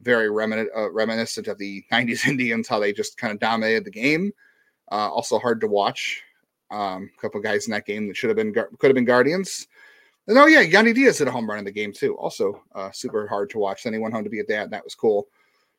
Very 0.00 0.28
uh, 0.28 0.90
reminiscent 0.90 1.48
of 1.48 1.58
the 1.58 1.84
'90s 1.92 2.26
Indians, 2.28 2.68
how 2.68 2.78
they 2.78 2.92
just 2.92 3.18
kind 3.18 3.32
of 3.32 3.38
dominated 3.38 3.84
the 3.84 3.90
game. 3.90 4.32
Uh, 4.90 5.10
also 5.10 5.38
hard 5.38 5.60
to 5.60 5.66
watch. 5.66 6.22
Um, 6.70 7.10
a 7.16 7.20
couple 7.20 7.40
guys 7.40 7.66
in 7.66 7.72
that 7.72 7.86
game 7.86 8.08
that 8.08 8.16
should 8.16 8.30
have 8.30 8.36
been 8.36 8.52
could 8.52 8.88
have 8.88 8.94
been 8.94 9.04
Guardians. 9.04 9.68
And 10.26 10.36
oh 10.36 10.46
yeah, 10.46 10.64
Yandy 10.64 10.94
Diaz 10.94 11.18
hit 11.18 11.28
a 11.28 11.30
home 11.30 11.48
run 11.48 11.58
in 11.58 11.64
the 11.64 11.70
game 11.70 11.92
too. 11.92 12.16
Also, 12.16 12.62
uh, 12.74 12.90
super 12.90 13.26
hard 13.28 13.50
to 13.50 13.58
watch. 13.58 13.84
Then 13.84 13.92
he 13.92 13.98
went 13.98 14.14
home 14.14 14.24
to 14.24 14.30
be 14.30 14.40
a 14.40 14.44
dad. 14.44 14.70
That 14.70 14.84
was 14.84 14.94
cool. 14.94 15.28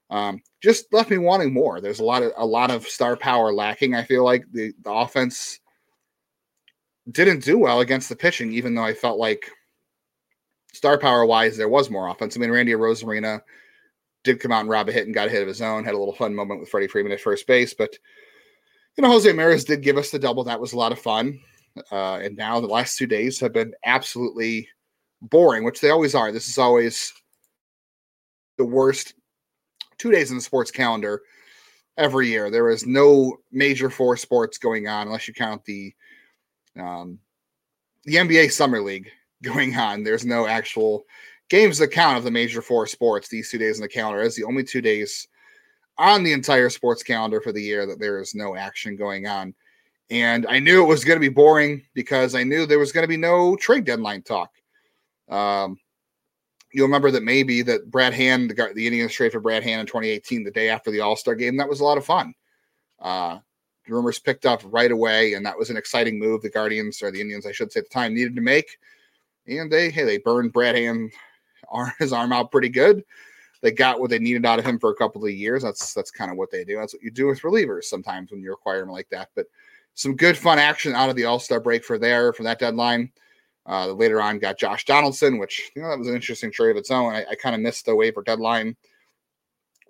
Um, 0.09 0.41
just 0.61 0.91
left 0.93 1.09
me 1.09 1.17
wanting 1.17 1.53
more. 1.53 1.81
There's 1.81 1.99
a 1.99 2.05
lot 2.05 2.23
of 2.23 2.31
a 2.37 2.45
lot 2.45 2.71
of 2.71 2.87
star 2.87 3.17
power 3.17 3.51
lacking. 3.51 3.95
I 3.95 4.03
feel 4.03 4.23
like 4.23 4.45
the 4.51 4.73
the 4.83 4.91
offense 4.91 5.59
didn't 7.11 7.43
do 7.43 7.57
well 7.57 7.81
against 7.81 8.09
the 8.09 8.15
pitching, 8.15 8.53
even 8.53 8.73
though 8.73 8.83
I 8.83 8.93
felt 8.93 9.19
like 9.19 9.49
star 10.73 10.97
power 10.97 11.25
wise 11.25 11.57
there 11.57 11.69
was 11.69 11.89
more 11.89 12.07
offense. 12.07 12.37
I 12.37 12.39
mean, 12.39 12.51
Randy 12.51 12.71
Arozarena 12.71 13.41
did 14.23 14.39
come 14.39 14.51
out 14.51 14.61
and 14.61 14.69
rob 14.69 14.89
a 14.89 14.91
hit 14.91 15.05
and 15.05 15.13
got 15.13 15.27
a 15.27 15.31
hit 15.31 15.41
of 15.41 15.47
his 15.47 15.61
own. 15.61 15.83
Had 15.83 15.93
a 15.93 15.97
little 15.97 16.13
fun 16.13 16.33
moment 16.33 16.61
with 16.61 16.69
Freddie 16.69 16.87
Freeman 16.87 17.11
at 17.11 17.21
first 17.21 17.45
base, 17.47 17.73
but 17.73 17.97
you 18.97 19.03
know 19.03 19.09
Jose 19.09 19.29
Ramirez 19.29 19.63
did 19.63 19.83
give 19.83 19.97
us 19.97 20.09
the 20.09 20.19
double. 20.19 20.43
That 20.43 20.59
was 20.59 20.73
a 20.73 20.77
lot 20.77 20.91
of 20.91 20.99
fun. 20.99 21.39
Uh, 21.91 22.15
and 22.15 22.35
now 22.35 22.59
the 22.59 22.67
last 22.67 22.97
two 22.97 23.05
days 23.05 23.39
have 23.39 23.53
been 23.53 23.73
absolutely 23.85 24.67
boring, 25.21 25.63
which 25.63 25.79
they 25.79 25.91
always 25.91 26.15
are. 26.15 26.31
This 26.31 26.49
is 26.49 26.57
always 26.57 27.13
the 28.57 28.65
worst 28.65 29.13
two 29.99 30.11
days 30.11 30.31
in 30.31 30.37
the 30.37 30.43
sports 30.43 30.71
calendar 30.71 31.21
every 31.97 32.27
year. 32.27 32.49
There 32.49 32.69
is 32.69 32.87
no 32.87 33.37
major 33.51 33.89
four 33.91 34.17
sports 34.17 34.57
going 34.57 34.87
on 34.87 35.07
unless 35.07 35.27
you 35.27 35.33
count 35.33 35.63
the 35.65 35.93
um, 36.79 37.19
the 38.05 38.15
NBA 38.15 38.51
Summer 38.51 38.81
League 38.81 39.11
going 39.43 39.75
on. 39.75 40.03
There's 40.03 40.25
no 40.25 40.47
actual 40.47 41.05
games 41.49 41.77
that 41.77 41.89
count 41.89 42.17
of 42.17 42.23
the 42.23 42.31
major 42.31 42.63
four 42.63 42.87
sports. 42.87 43.27
These 43.27 43.51
two 43.51 43.59
days 43.59 43.77
in 43.77 43.83
the 43.83 43.87
calendar 43.87 44.21
is 44.21 44.35
the 44.35 44.43
only 44.43 44.63
two 44.63 44.81
days 44.81 45.27
on 45.97 46.23
the 46.23 46.33
entire 46.33 46.69
sports 46.69 47.03
calendar 47.03 47.41
for 47.41 47.51
the 47.51 47.61
year 47.61 47.85
that 47.85 47.99
there 47.99 48.19
is 48.19 48.35
no 48.35 48.55
action 48.55 48.95
going 48.95 49.27
on. 49.27 49.53
And 50.09 50.45
I 50.47 50.59
knew 50.59 50.83
it 50.83 50.87
was 50.87 51.03
going 51.03 51.17
to 51.17 51.27
be 51.27 51.33
boring 51.33 51.83
because 51.93 52.35
I 52.35 52.43
knew 52.43 52.65
there 52.65 52.79
was 52.79 52.91
going 52.91 53.03
to 53.03 53.09
be 53.09 53.17
no 53.17 53.55
trade 53.57 53.85
deadline 53.85 54.21
talk. 54.21 54.51
Um, 55.29 55.77
you'll 56.71 56.87
remember 56.87 57.11
that 57.11 57.23
maybe 57.23 57.61
that 57.63 57.91
Brad 57.91 58.13
Hand, 58.13 58.49
the, 58.49 58.71
the 58.73 58.87
Indians 58.87 59.13
trade 59.13 59.31
for 59.31 59.39
Brad 59.39 59.63
Hand 59.63 59.81
in 59.81 59.87
2018, 59.87 60.43
the 60.43 60.51
day 60.51 60.69
after 60.69 60.91
the 60.91 61.01
All 61.01 61.15
Star 61.15 61.35
game, 61.35 61.57
that 61.57 61.67
was 61.67 61.81
a 61.81 61.83
lot 61.83 61.97
of 61.97 62.05
fun. 62.05 62.33
Uh, 62.99 63.39
rumors 63.87 64.19
picked 64.19 64.45
up 64.45 64.61
right 64.65 64.91
away, 64.91 65.33
and 65.33 65.45
that 65.45 65.57
was 65.57 65.69
an 65.69 65.77
exciting 65.77 66.19
move. 66.19 66.41
The 66.41 66.49
Guardians 66.49 67.01
or 67.01 67.11
the 67.11 67.21
Indians, 67.21 67.45
I 67.45 67.51
should 67.51 67.71
say, 67.71 67.79
at 67.79 67.89
the 67.89 67.93
time 67.93 68.13
needed 68.13 68.35
to 68.35 68.41
make, 68.41 68.77
and 69.47 69.71
they 69.71 69.89
hey 69.89 70.03
they 70.03 70.17
burned 70.17 70.53
Brad 70.53 70.75
Hand 70.75 71.11
his 71.99 72.13
arm 72.13 72.33
out 72.33 72.51
pretty 72.51 72.69
good. 72.69 73.03
They 73.61 73.71
got 73.71 73.99
what 73.99 74.09
they 74.09 74.19
needed 74.19 74.45
out 74.45 74.59
of 74.59 74.65
him 74.65 74.79
for 74.79 74.91
a 74.91 74.95
couple 74.95 75.25
of 75.25 75.31
years. 75.31 75.63
That's 75.63 75.93
that's 75.93 76.11
kind 76.11 76.31
of 76.31 76.37
what 76.37 76.51
they 76.51 76.63
do. 76.63 76.77
That's 76.77 76.93
what 76.93 77.03
you 77.03 77.11
do 77.11 77.27
with 77.27 77.41
relievers 77.41 77.85
sometimes 77.85 78.31
when 78.31 78.41
you 78.41 78.53
acquire 78.53 78.81
them 78.81 78.91
like 78.91 79.09
that. 79.09 79.29
But 79.35 79.47
some 79.95 80.15
good 80.15 80.37
fun 80.37 80.59
action 80.59 80.93
out 80.93 81.09
of 81.09 81.15
the 81.15 81.25
All 81.25 81.39
Star 81.39 81.59
break 81.59 81.83
for 81.83 81.97
there 81.97 82.33
for 82.33 82.43
that 82.43 82.59
deadline. 82.59 83.11
Uh, 83.67 83.91
later 83.91 84.21
on, 84.21 84.39
got 84.39 84.57
Josh 84.57 84.85
Donaldson, 84.85 85.39
which 85.39 85.71
you 85.75 85.81
know 85.81 85.89
that 85.89 85.99
was 85.99 86.07
an 86.07 86.15
interesting 86.15 86.51
trade 86.51 86.71
of 86.71 86.77
its 86.77 86.91
own. 86.91 87.13
I, 87.13 87.25
I 87.31 87.35
kind 87.35 87.55
of 87.55 87.61
missed 87.61 87.85
the 87.85 87.95
waiver 87.95 88.21
deadline. 88.21 88.77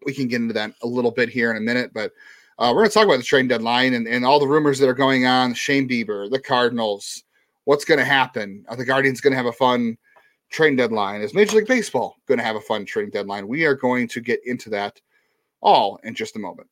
We 0.05 0.13
can 0.13 0.27
get 0.27 0.41
into 0.41 0.53
that 0.53 0.74
a 0.81 0.88
little 0.88 1.12
bit 1.12 1.29
here 1.29 1.51
in 1.51 1.57
a 1.57 1.62
minute, 1.62 1.91
but 1.93 2.12
uh, 2.59 2.71
we're 2.74 2.81
going 2.81 2.89
to 2.89 2.93
talk 2.93 3.05
about 3.05 3.17
the 3.17 3.24
trade 3.24 3.47
deadline 3.50 3.93
and, 3.93 4.07
and 4.07 4.25
all 4.25 4.39
the 4.39 4.47
rumors 4.47 4.79
that 4.79 4.89
are 4.89 4.93
going 4.93 5.27
on. 5.27 5.53
Shane 5.53 5.88
Bieber, 5.88 6.29
the 6.29 6.39
Cardinals, 6.39 7.24
what's 7.65 7.86
going 7.86 8.00
to 8.00 8.05
happen? 8.05 8.65
Are 8.67 8.75
the 8.75 8.86
Guardians 8.86 9.21
going 9.21 9.31
to 9.31 9.38
have 9.38 9.45
a 9.45 9.51
fun 9.51 9.97
trade 10.49 10.77
deadline? 10.77 11.21
Is 11.21 11.33
Major 11.33 11.57
League 11.57 11.67
Baseball 11.67 12.17
going 12.27 12.37
to 12.37 12.43
have 12.43 12.55
a 12.55 12.61
fun 12.61 12.85
trade 12.85 13.11
deadline? 13.11 13.47
We 13.47 13.65
are 13.65 13.75
going 13.75 14.07
to 14.09 14.21
get 14.21 14.39
into 14.45 14.69
that 14.71 14.99
all 15.61 15.99
in 16.03 16.15
just 16.15 16.35
a 16.35 16.39
moment. 16.39 16.69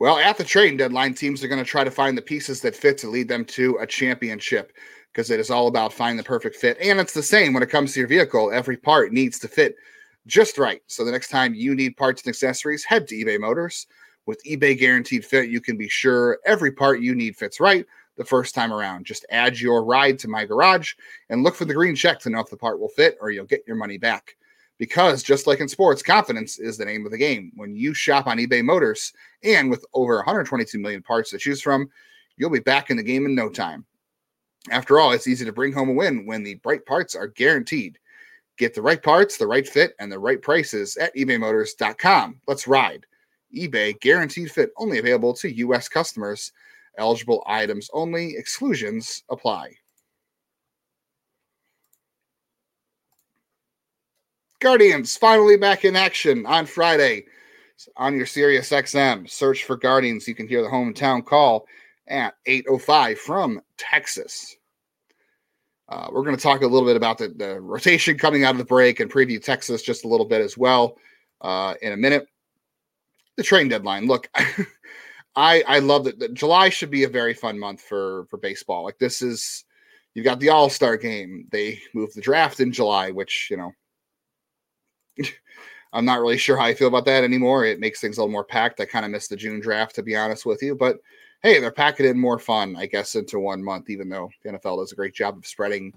Well, 0.00 0.16
at 0.16 0.38
the 0.38 0.44
trading 0.44 0.78
deadline, 0.78 1.12
teams 1.12 1.44
are 1.44 1.48
going 1.48 1.62
to 1.62 1.70
try 1.70 1.84
to 1.84 1.90
find 1.90 2.16
the 2.16 2.22
pieces 2.22 2.62
that 2.62 2.74
fit 2.74 2.96
to 2.98 3.10
lead 3.10 3.28
them 3.28 3.44
to 3.44 3.76
a 3.82 3.86
championship 3.86 4.72
because 5.12 5.30
it 5.30 5.40
is 5.40 5.50
all 5.50 5.66
about 5.66 5.92
finding 5.92 6.16
the 6.16 6.22
perfect 6.22 6.56
fit. 6.56 6.78
And 6.80 7.00
it's 7.00 7.14
the 7.14 7.22
same 7.22 7.52
when 7.52 7.62
it 7.62 7.70
comes 7.70 7.92
to 7.92 8.00
your 8.00 8.08
vehicle. 8.08 8.52
Every 8.52 8.76
part 8.76 9.12
needs 9.12 9.38
to 9.40 9.48
fit 9.48 9.74
just 10.26 10.58
right. 10.58 10.82
So 10.86 11.04
the 11.04 11.10
next 11.10 11.28
time 11.28 11.54
you 11.54 11.74
need 11.74 11.96
parts 11.96 12.22
and 12.22 12.28
accessories, 12.28 12.84
head 12.84 13.08
to 13.08 13.14
eBay 13.14 13.40
Motors. 13.40 13.86
With 14.26 14.44
eBay 14.44 14.78
Guaranteed 14.78 15.24
Fit, 15.24 15.50
you 15.50 15.60
can 15.60 15.76
be 15.76 15.88
sure 15.88 16.38
every 16.46 16.70
part 16.70 17.00
you 17.00 17.14
need 17.14 17.36
fits 17.36 17.58
right 17.58 17.84
the 18.16 18.24
first 18.24 18.54
time 18.54 18.72
around. 18.72 19.06
Just 19.06 19.24
add 19.30 19.58
your 19.58 19.84
ride 19.84 20.18
to 20.20 20.28
my 20.28 20.44
garage 20.44 20.92
and 21.30 21.42
look 21.42 21.54
for 21.54 21.64
the 21.64 21.74
green 21.74 21.96
check 21.96 22.20
to 22.20 22.30
know 22.30 22.40
if 22.40 22.50
the 22.50 22.56
part 22.56 22.78
will 22.78 22.90
fit 22.90 23.16
or 23.20 23.30
you'll 23.30 23.46
get 23.46 23.64
your 23.66 23.76
money 23.76 23.98
back. 23.98 24.36
Because 24.78 25.22
just 25.22 25.46
like 25.46 25.60
in 25.60 25.68
sports, 25.68 26.02
confidence 26.02 26.58
is 26.58 26.76
the 26.76 26.84
name 26.84 27.04
of 27.04 27.12
the 27.12 27.18
game. 27.18 27.50
When 27.56 27.74
you 27.74 27.92
shop 27.92 28.26
on 28.26 28.38
eBay 28.38 28.62
Motors 28.62 29.12
and 29.42 29.70
with 29.70 29.84
over 29.94 30.16
122 30.16 30.78
million 30.78 31.02
parts 31.02 31.30
to 31.30 31.38
choose 31.38 31.60
from, 31.60 31.88
you'll 32.36 32.50
be 32.50 32.60
back 32.60 32.90
in 32.90 32.96
the 32.96 33.02
game 33.02 33.26
in 33.26 33.34
no 33.34 33.48
time. 33.48 33.84
After 34.68 35.00
all, 35.00 35.12
it's 35.12 35.26
easy 35.26 35.44
to 35.44 35.52
bring 35.52 35.72
home 35.72 35.88
a 35.88 35.92
win 35.92 36.26
when 36.26 36.42
the 36.42 36.56
bright 36.56 36.84
parts 36.84 37.14
are 37.14 37.28
guaranteed. 37.28 37.98
Get 38.58 38.74
the 38.74 38.82
right 38.82 39.02
parts, 39.02 39.38
the 39.38 39.46
right 39.46 39.66
fit, 39.66 39.94
and 39.98 40.12
the 40.12 40.18
right 40.18 40.42
prices 40.42 40.98
at 40.98 41.14
ebaymotors.com. 41.16 42.40
Let's 42.46 42.68
ride. 42.68 43.06
eBay 43.56 43.98
guaranteed 44.00 44.50
fit 44.50 44.70
only 44.76 44.98
available 44.98 45.32
to 45.34 45.50
U.S. 45.50 45.88
customers. 45.88 46.52
Eligible 46.98 47.42
items 47.46 47.88
only, 47.94 48.36
exclusions 48.36 49.22
apply. 49.30 49.72
Guardians 54.60 55.16
finally 55.16 55.56
back 55.56 55.86
in 55.86 55.96
action 55.96 56.44
on 56.44 56.66
Friday 56.66 57.24
on 57.96 58.14
your 58.14 58.26
Sirius 58.26 58.68
XM. 58.70 59.28
Search 59.28 59.64
for 59.64 59.76
Guardians. 59.76 60.28
You 60.28 60.34
can 60.34 60.46
hear 60.46 60.60
the 60.60 60.68
hometown 60.68 61.24
call 61.24 61.66
at 62.10 62.34
8.05 62.46 63.16
from 63.16 63.60
Texas. 63.78 64.56
Uh, 65.88 66.08
we're 66.12 66.22
going 66.22 66.36
to 66.36 66.42
talk 66.42 66.62
a 66.62 66.66
little 66.66 66.86
bit 66.86 66.96
about 66.96 67.18
the, 67.18 67.28
the, 67.28 67.60
rotation 67.60 68.18
coming 68.18 68.44
out 68.44 68.52
of 68.52 68.58
the 68.58 68.64
break 68.64 69.00
and 69.00 69.10
preview 69.10 69.42
Texas 69.42 69.82
just 69.82 70.04
a 70.04 70.08
little 70.08 70.26
bit 70.26 70.40
as 70.40 70.56
well 70.56 70.96
uh, 71.40 71.74
in 71.82 71.92
a 71.92 71.96
minute. 71.96 72.28
The 73.36 73.42
train 73.42 73.68
deadline. 73.68 74.06
Look, 74.06 74.28
I 75.36 75.64
I 75.66 75.78
love 75.78 76.04
that. 76.04 76.34
July 76.34 76.68
should 76.68 76.90
be 76.90 77.04
a 77.04 77.08
very 77.08 77.34
fun 77.34 77.58
month 77.58 77.80
for 77.80 78.26
for 78.26 78.36
baseball. 78.36 78.84
Like 78.84 78.98
this 78.98 79.22
is, 79.22 79.64
you've 80.14 80.24
got 80.24 80.40
the 80.40 80.50
All 80.50 80.68
Star 80.68 80.96
game. 80.96 81.46
They 81.50 81.80
moved 81.94 82.16
the 82.16 82.20
draft 82.20 82.60
in 82.60 82.72
July, 82.72 83.10
which 83.10 83.48
you 83.50 83.56
know 83.56 83.72
I'm 85.92 86.04
not 86.04 86.20
really 86.20 86.38
sure 86.38 86.56
how 86.56 86.64
I 86.64 86.74
feel 86.74 86.88
about 86.88 87.04
that 87.06 87.24
anymore. 87.24 87.64
It 87.64 87.80
makes 87.80 88.00
things 88.00 88.18
a 88.18 88.20
little 88.20 88.32
more 88.32 88.44
packed. 88.44 88.80
I 88.80 88.84
kind 88.84 89.04
of 89.04 89.10
missed 89.10 89.30
the 89.30 89.36
June 89.36 89.60
draft, 89.60 89.94
to 89.96 90.02
be 90.02 90.16
honest 90.16 90.46
with 90.46 90.62
you. 90.62 90.74
But 90.76 90.98
hey, 91.42 91.58
they're 91.60 91.70
packing 91.70 92.06
in 92.06 92.18
more 92.18 92.38
fun, 92.38 92.76
I 92.76 92.86
guess, 92.86 93.14
into 93.14 93.38
one 93.38 93.62
month, 93.62 93.90
even 93.90 94.08
though 94.08 94.30
the 94.42 94.50
NFL 94.50 94.78
does 94.78 94.92
a 94.92 94.96
great 94.96 95.14
job 95.14 95.38
of 95.38 95.46
spreading 95.46 95.92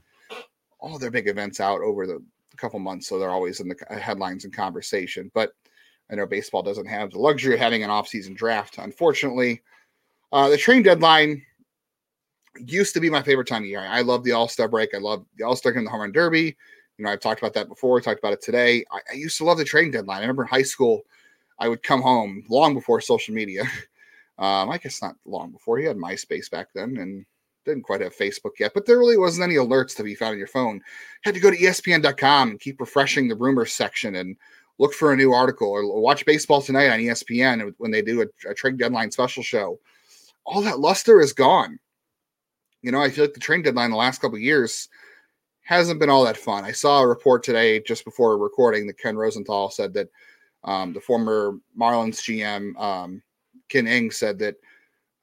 all 0.79 0.97
their 0.97 1.12
big 1.12 1.27
events 1.27 1.59
out 1.59 1.81
over 1.81 2.07
the 2.07 2.23
couple 2.57 2.79
months. 2.79 3.07
So 3.07 3.17
they're 3.17 3.29
always 3.29 3.59
in 3.59 3.67
the 3.67 4.00
headlines 4.00 4.45
and 4.45 4.53
conversation. 4.53 5.31
But 5.33 5.53
I 6.12 6.15
know 6.15 6.25
baseball 6.25 6.63
doesn't 6.63 6.85
have 6.85 7.12
the 7.12 7.19
luxury 7.19 7.55
of 7.55 7.59
having 7.59 7.83
an 7.83 7.89
offseason 7.89 8.35
draft, 8.35 8.77
unfortunately. 8.77 9.62
Uh, 10.31 10.50
the 10.50 10.57
train 10.57 10.83
deadline 10.83 11.41
used 12.57 12.93
to 12.93 13.00
be 13.00 13.09
my 13.09 13.21
favorite 13.21 13.47
time 13.47 13.63
of 13.63 13.69
year. 13.69 13.79
I 13.79 14.01
love 14.01 14.23
the 14.23 14.33
All 14.33 14.47
Star 14.47 14.67
break. 14.67 14.93
I 14.93 15.00
love 15.00 15.25
the 15.38 15.45
All 15.45 15.55
Star 15.55 15.71
game, 15.71 15.85
the 15.85 15.89
Home 15.89 16.01
Run 16.01 16.12
Derby. 16.12 16.55
You 16.97 17.05
know, 17.05 17.12
I've 17.12 17.21
talked 17.21 17.41
about 17.41 17.53
that 17.53 17.67
before. 17.67 18.00
talked 18.01 18.19
about 18.19 18.33
it 18.33 18.41
today. 18.41 18.85
I, 18.91 19.00
I, 19.12 19.15
used 19.15 19.38
to 19.38 19.45
love 19.45 19.57
the 19.57 19.65
trading 19.65 19.91
deadline. 19.91 20.17
I 20.17 20.21
remember 20.21 20.43
in 20.43 20.50
high 20.50 20.62
school, 20.62 21.01
I 21.57 21.67
would 21.67 21.81
come 21.81 22.01
home 22.01 22.43
long 22.50 22.75
before 22.75 23.01
social 23.01 23.33
media. 23.33 23.63
Um, 24.37 24.69
I 24.69 24.77
guess 24.77 25.01
not 25.01 25.15
long 25.25 25.51
before. 25.51 25.77
He 25.77 25.85
had 25.85 25.97
MySpace 25.97 26.49
back 26.49 26.67
then 26.73 26.97
and 26.97 27.25
didn't 27.65 27.83
quite 27.83 28.01
have 28.01 28.15
Facebook 28.15 28.59
yet, 28.59 28.71
but 28.73 28.85
there 28.85 28.97
really 28.97 29.17
wasn't 29.17 29.43
any 29.43 29.55
alerts 29.55 29.95
to 29.95 30.03
be 30.03 30.15
found 30.15 30.33
on 30.33 30.37
your 30.37 30.47
phone. 30.47 30.81
Had 31.23 31.33
to 31.35 31.39
go 31.39 31.51
to 31.51 31.57
ESPN.com 31.57 32.51
and 32.51 32.59
keep 32.59 32.79
refreshing 32.79 33.27
the 33.27 33.35
rumors 33.35 33.73
section 33.73 34.15
and 34.15 34.35
look 34.79 34.93
for 34.93 35.13
a 35.13 35.17
new 35.17 35.33
article 35.33 35.69
or 35.69 36.01
watch 36.01 36.25
baseball 36.25 36.61
tonight 36.61 36.89
on 36.89 36.99
ESPN 36.99 37.73
when 37.77 37.91
they 37.91 38.01
do 38.01 38.21
a, 38.21 38.49
a 38.49 38.53
trade 38.53 38.77
deadline 38.77 39.11
special 39.11 39.43
show. 39.43 39.79
All 40.45 40.61
that 40.61 40.79
luster 40.79 41.21
is 41.21 41.31
gone. 41.31 41.79
You 42.81 42.91
know, 42.91 43.01
I 43.01 43.09
feel 43.09 43.25
like 43.25 43.33
the 43.33 43.39
trade 43.39 43.63
deadline 43.63 43.91
the 43.91 43.97
last 43.97 44.19
couple 44.19 44.37
years– 44.37 44.89
hasn't 45.63 45.99
been 45.99 46.09
all 46.09 46.25
that 46.25 46.37
fun. 46.37 46.65
I 46.65 46.71
saw 46.71 47.01
a 47.01 47.07
report 47.07 47.43
today 47.43 47.79
just 47.79 48.05
before 48.05 48.37
recording 48.37 48.85
that 48.87 48.99
Ken 48.99 49.15
Rosenthal 49.15 49.69
said 49.69 49.93
that 49.93 50.09
um, 50.63 50.93
the 50.93 51.01
former 51.01 51.53
Marlins 51.77 52.19
GM 52.19 52.79
um, 52.79 53.23
Ken 53.73 53.87
Ing 53.87 54.11
said 54.11 54.37
that 54.39 54.55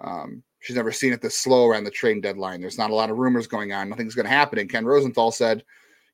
um, 0.00 0.42
she's 0.58 0.76
never 0.76 0.90
seen 0.90 1.12
it 1.12 1.22
this 1.22 1.36
slow 1.36 1.66
around 1.66 1.84
the 1.84 1.90
trade 1.90 2.20
deadline. 2.20 2.60
There's 2.60 2.78
not 2.78 2.90
a 2.90 2.94
lot 2.94 3.10
of 3.10 3.18
rumors 3.18 3.46
going 3.46 3.72
on. 3.72 3.88
Nothing's 3.88 4.16
going 4.16 4.26
to 4.26 4.32
happen. 4.32 4.58
And 4.58 4.68
Ken 4.68 4.84
Rosenthal 4.84 5.30
said, 5.30 5.62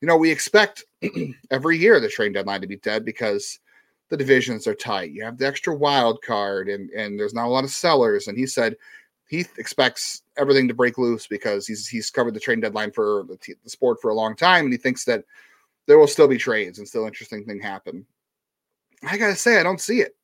you 0.02 0.06
know, 0.06 0.18
we 0.18 0.30
expect 0.30 0.84
every 1.50 1.78
year 1.78 1.98
the 1.98 2.08
trade 2.08 2.34
deadline 2.34 2.60
to 2.60 2.66
be 2.66 2.76
dead 2.76 3.06
because 3.06 3.58
the 4.10 4.18
divisions 4.18 4.66
are 4.66 4.74
tight. 4.74 5.12
You 5.12 5.24
have 5.24 5.38
the 5.38 5.46
extra 5.46 5.74
wild 5.74 6.20
card, 6.22 6.68
and 6.68 6.90
and 6.90 7.18
there's 7.18 7.34
not 7.34 7.46
a 7.46 7.50
lot 7.50 7.64
of 7.64 7.70
sellers. 7.70 8.28
And 8.28 8.36
he 8.36 8.46
said 8.46 8.76
he 9.28 9.46
expects 9.56 10.22
everything 10.36 10.68
to 10.68 10.74
break 10.74 10.98
loose 10.98 11.26
because 11.26 11.66
he's 11.66 11.88
he's 11.88 12.10
covered 12.10 12.34
the 12.34 12.40
trade 12.40 12.60
deadline 12.60 12.92
for 12.92 13.24
the, 13.28 13.36
t- 13.38 13.54
the 13.64 13.70
sport 13.70 14.00
for 14.00 14.10
a 14.10 14.14
long 14.14 14.36
time, 14.36 14.66
and 14.66 14.72
he 14.72 14.78
thinks 14.78 15.04
that 15.06 15.24
there 15.86 15.98
will 15.98 16.06
still 16.06 16.28
be 16.28 16.36
trades 16.36 16.78
and 16.78 16.86
still 16.86 17.06
interesting 17.06 17.44
thing 17.44 17.60
happen. 17.60 18.06
I 19.02 19.16
gotta 19.16 19.34
say, 19.34 19.58
I 19.58 19.62
don't 19.62 19.80
see 19.80 20.02
it. 20.02 20.14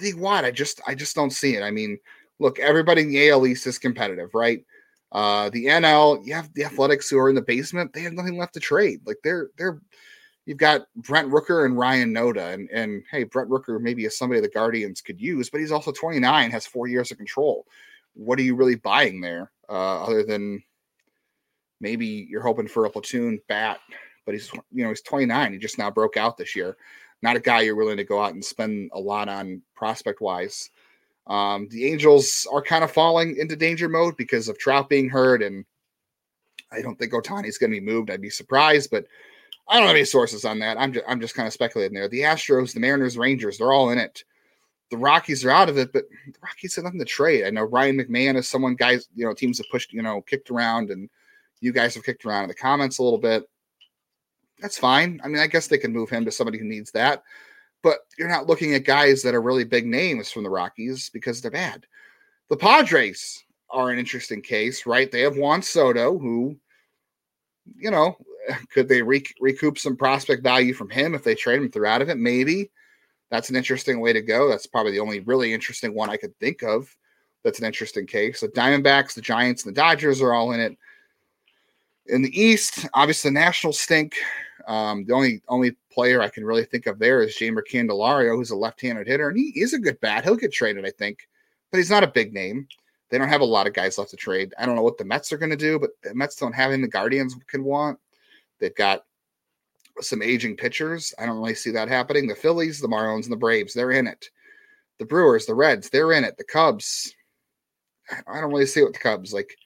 League 0.00 0.16
wide, 0.16 0.44
I 0.44 0.50
just 0.50 0.80
I 0.86 0.94
just 0.94 1.14
don't 1.14 1.30
see 1.30 1.56
it. 1.56 1.62
I 1.62 1.70
mean, 1.70 1.98
look, 2.38 2.58
everybody 2.58 3.02
in 3.02 3.08
the 3.08 3.30
AL 3.30 3.46
East 3.46 3.66
is 3.66 3.78
competitive, 3.78 4.30
right? 4.34 4.64
Uh, 5.10 5.48
the 5.50 5.66
NL, 5.66 6.24
you 6.26 6.34
have 6.34 6.52
the 6.54 6.64
Athletics 6.64 7.08
who 7.08 7.18
are 7.18 7.30
in 7.30 7.34
the 7.34 7.42
basement. 7.42 7.92
They 7.92 8.02
have 8.02 8.12
nothing 8.12 8.36
left 8.36 8.54
to 8.54 8.60
trade. 8.60 9.00
Like 9.06 9.16
they're 9.24 9.48
they're 9.56 9.80
you've 10.44 10.58
got 10.58 10.86
Brent 10.96 11.30
Rooker 11.30 11.64
and 11.64 11.78
Ryan 11.78 12.14
Noda, 12.14 12.52
and 12.52 12.68
and 12.70 13.02
hey, 13.10 13.24
Brent 13.24 13.48
Rooker 13.48 13.80
maybe 13.80 14.04
is 14.04 14.18
somebody 14.18 14.40
the 14.40 14.48
Guardians 14.48 15.00
could 15.00 15.20
use, 15.20 15.48
but 15.50 15.60
he's 15.60 15.72
also 15.72 15.92
29, 15.92 16.50
has 16.50 16.66
four 16.66 16.86
years 16.86 17.10
of 17.10 17.16
control 17.16 17.66
what 18.18 18.38
are 18.38 18.42
you 18.42 18.56
really 18.56 18.74
buying 18.74 19.20
there 19.20 19.50
uh, 19.68 20.02
other 20.02 20.24
than 20.24 20.62
maybe 21.80 22.26
you're 22.28 22.42
hoping 22.42 22.66
for 22.66 22.84
a 22.84 22.90
platoon 22.90 23.40
bat 23.48 23.78
but 24.26 24.34
he's 24.34 24.52
you 24.72 24.82
know 24.82 24.88
he's 24.88 25.02
29 25.02 25.52
he 25.52 25.58
just 25.58 25.78
now 25.78 25.90
broke 25.90 26.16
out 26.16 26.36
this 26.36 26.56
year 26.56 26.76
not 27.22 27.36
a 27.36 27.40
guy 27.40 27.60
you're 27.60 27.76
willing 27.76 27.96
to 27.96 28.04
go 28.04 28.22
out 28.22 28.34
and 28.34 28.44
spend 28.44 28.90
a 28.94 29.00
lot 29.00 29.28
on 29.28 29.62
prospect 29.74 30.20
wise 30.20 30.70
um, 31.26 31.68
the 31.70 31.90
angels 31.90 32.46
are 32.52 32.62
kind 32.62 32.82
of 32.82 32.90
falling 32.90 33.36
into 33.36 33.54
danger 33.54 33.88
mode 33.88 34.16
because 34.16 34.48
of 34.48 34.58
trout 34.58 34.88
being 34.88 35.08
hurt 35.08 35.42
and 35.42 35.64
i 36.72 36.80
don't 36.80 36.98
think 36.98 37.12
Ohtani's 37.12 37.58
going 37.58 37.70
to 37.70 37.80
be 37.80 37.84
moved. 37.84 38.10
I'd 38.10 38.20
be 38.20 38.30
surprised 38.30 38.90
but 38.90 39.06
i 39.68 39.76
don't 39.78 39.86
have 39.86 39.96
any 39.96 40.04
sources 40.04 40.44
on 40.44 40.58
that. 40.60 40.78
I'm 40.78 40.92
just, 40.92 41.04
I'm 41.08 41.20
just 41.20 41.34
kind 41.34 41.46
of 41.46 41.52
speculating 41.52 41.94
there. 41.94 42.08
The 42.08 42.22
astros 42.22 42.72
the 42.72 42.80
mariners 42.80 43.18
rangers 43.18 43.58
they're 43.58 43.72
all 43.72 43.90
in 43.90 43.98
it. 43.98 44.24
The 44.90 44.96
Rockies 44.96 45.44
are 45.44 45.50
out 45.50 45.68
of 45.68 45.76
it, 45.76 45.92
but 45.92 46.04
the 46.26 46.38
Rockies 46.42 46.76
have 46.76 46.84
nothing 46.84 47.00
to 47.00 47.04
trade. 47.04 47.44
I 47.44 47.50
know 47.50 47.64
Ryan 47.64 47.98
McMahon 47.98 48.36
is 48.36 48.48
someone 48.48 48.74
guys, 48.74 49.06
you 49.14 49.26
know, 49.26 49.34
teams 49.34 49.58
have 49.58 49.66
pushed, 49.70 49.92
you 49.92 50.00
know, 50.00 50.22
kicked 50.22 50.50
around, 50.50 50.90
and 50.90 51.10
you 51.60 51.72
guys 51.72 51.94
have 51.94 52.04
kicked 52.04 52.24
around 52.24 52.44
in 52.44 52.48
the 52.48 52.54
comments 52.54 52.98
a 52.98 53.02
little 53.02 53.18
bit. 53.18 53.44
That's 54.60 54.78
fine. 54.78 55.20
I 55.22 55.28
mean, 55.28 55.40
I 55.40 55.46
guess 55.46 55.66
they 55.66 55.78
can 55.78 55.92
move 55.92 56.10
him 56.10 56.24
to 56.24 56.32
somebody 56.32 56.58
who 56.58 56.64
needs 56.64 56.90
that, 56.92 57.22
but 57.82 58.00
you're 58.18 58.28
not 58.28 58.46
looking 58.46 58.74
at 58.74 58.84
guys 58.84 59.22
that 59.22 59.34
are 59.34 59.42
really 59.42 59.64
big 59.64 59.86
names 59.86 60.30
from 60.30 60.42
the 60.42 60.50
Rockies 60.50 61.10
because 61.10 61.40
they're 61.40 61.50
bad. 61.50 61.86
The 62.50 62.56
Padres 62.56 63.44
are 63.70 63.90
an 63.90 63.98
interesting 63.98 64.42
case, 64.42 64.86
right? 64.86 65.10
They 65.10 65.20
have 65.20 65.36
Juan 65.36 65.62
Soto, 65.62 66.18
who, 66.18 66.56
you 67.76 67.90
know, 67.90 68.16
could 68.72 68.88
they 68.88 69.02
re- 69.02 69.24
recoup 69.40 69.78
some 69.78 69.96
prospect 69.96 70.42
value 70.42 70.74
from 70.74 70.90
him 70.90 71.14
if 71.14 71.22
they 71.22 71.34
trade 71.34 71.60
him 71.60 71.70
throughout 71.70 72.02
of 72.02 72.08
it? 72.08 72.18
Maybe. 72.18 72.70
That's 73.30 73.50
an 73.50 73.56
interesting 73.56 74.00
way 74.00 74.12
to 74.14 74.22
go. 74.22 74.48
That's 74.48 74.66
probably 74.66 74.92
the 74.92 75.00
only 75.00 75.20
really 75.20 75.52
interesting 75.52 75.94
one 75.94 76.08
I 76.08 76.16
could 76.16 76.36
think 76.38 76.62
of. 76.62 76.94
That's 77.44 77.58
an 77.58 77.66
interesting 77.66 78.06
case. 78.06 78.40
The 78.40 78.48
Diamondbacks, 78.48 79.14
the 79.14 79.20
Giants, 79.20 79.64
and 79.64 79.74
the 79.74 79.80
Dodgers 79.80 80.22
are 80.22 80.32
all 80.32 80.52
in 80.52 80.60
it. 80.60 80.76
In 82.06 82.22
the 82.22 82.40
East, 82.40 82.88
obviously 82.94 83.30
the 83.30 83.34
Nationals 83.34 83.78
stink. 83.78 84.14
Um, 84.68 85.06
the 85.06 85.14
only 85.14 85.40
only 85.48 85.76
player 85.90 86.20
I 86.20 86.28
can 86.28 86.44
really 86.44 86.64
think 86.64 86.86
of 86.86 86.98
there 86.98 87.22
is 87.22 87.34
Jeimer 87.34 87.62
Candelario, 87.68 88.36
who's 88.36 88.50
a 88.50 88.56
left-handed 88.56 89.06
hitter, 89.06 89.30
and 89.30 89.38
he 89.38 89.48
is 89.58 89.72
a 89.72 89.78
good 89.78 89.98
bat. 90.00 90.24
He'll 90.24 90.36
get 90.36 90.52
traded, 90.52 90.84
I 90.84 90.90
think, 90.90 91.26
but 91.72 91.78
he's 91.78 91.90
not 91.90 92.04
a 92.04 92.08
big 92.08 92.34
name. 92.34 92.68
They 93.08 93.16
don't 93.16 93.30
have 93.30 93.40
a 93.40 93.46
lot 93.46 93.66
of 93.66 93.72
guys 93.72 93.96
left 93.96 94.10
to 94.10 94.16
trade. 94.16 94.52
I 94.58 94.66
don't 94.66 94.76
know 94.76 94.82
what 94.82 94.98
the 94.98 95.06
Mets 95.06 95.32
are 95.32 95.38
going 95.38 95.50
to 95.50 95.56
do, 95.56 95.78
but 95.78 95.90
the 96.02 96.14
Mets 96.14 96.36
don't 96.36 96.54
have 96.54 96.70
him. 96.70 96.82
The 96.82 96.88
Guardians 96.88 97.34
can 97.46 97.64
want. 97.64 97.98
They've 98.60 98.74
got 98.74 99.06
some 100.02 100.20
aging 100.20 100.56
pitchers. 100.58 101.14
I 101.18 101.24
don't 101.24 101.38
really 101.38 101.54
see 101.54 101.70
that 101.70 101.88
happening. 101.88 102.26
The 102.26 102.34
Phillies, 102.34 102.78
the 102.78 102.88
Marlins, 102.88 103.24
and 103.24 103.32
the 103.32 103.36
Braves, 103.36 103.72
they're 103.72 103.92
in 103.92 104.06
it. 104.06 104.28
The 104.98 105.06
Brewers, 105.06 105.46
the 105.46 105.54
Reds, 105.54 105.88
they're 105.88 106.12
in 106.12 106.24
it. 106.24 106.36
The 106.36 106.44
Cubs, 106.44 107.14
I 108.10 108.40
don't 108.40 108.50
really 108.50 108.66
see 108.66 108.82
what 108.82 108.92
the 108.92 108.98
Cubs 108.98 109.32
like. 109.32 109.56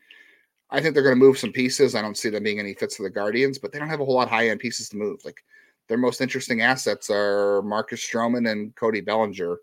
I 0.72 0.80
think 0.80 0.94
they're 0.94 1.02
going 1.02 1.14
to 1.14 1.24
move 1.24 1.38
some 1.38 1.52
pieces. 1.52 1.94
I 1.94 2.00
don't 2.00 2.16
see 2.16 2.30
them 2.30 2.42
being 2.42 2.58
any 2.58 2.72
fits 2.72 2.96
for 2.96 3.02
the 3.02 3.10
Guardians, 3.10 3.58
but 3.58 3.70
they 3.70 3.78
don't 3.78 3.90
have 3.90 4.00
a 4.00 4.04
whole 4.04 4.14
lot 4.14 4.30
high 4.30 4.48
end 4.48 4.58
pieces 4.58 4.88
to 4.88 4.96
move. 4.96 5.22
Like 5.24 5.44
their 5.86 5.98
most 5.98 6.22
interesting 6.22 6.62
assets 6.62 7.10
are 7.10 7.60
Marcus 7.62 8.00
Stroman 8.00 8.50
and 8.50 8.74
Cody 8.74 9.02
Bellinger. 9.02 9.58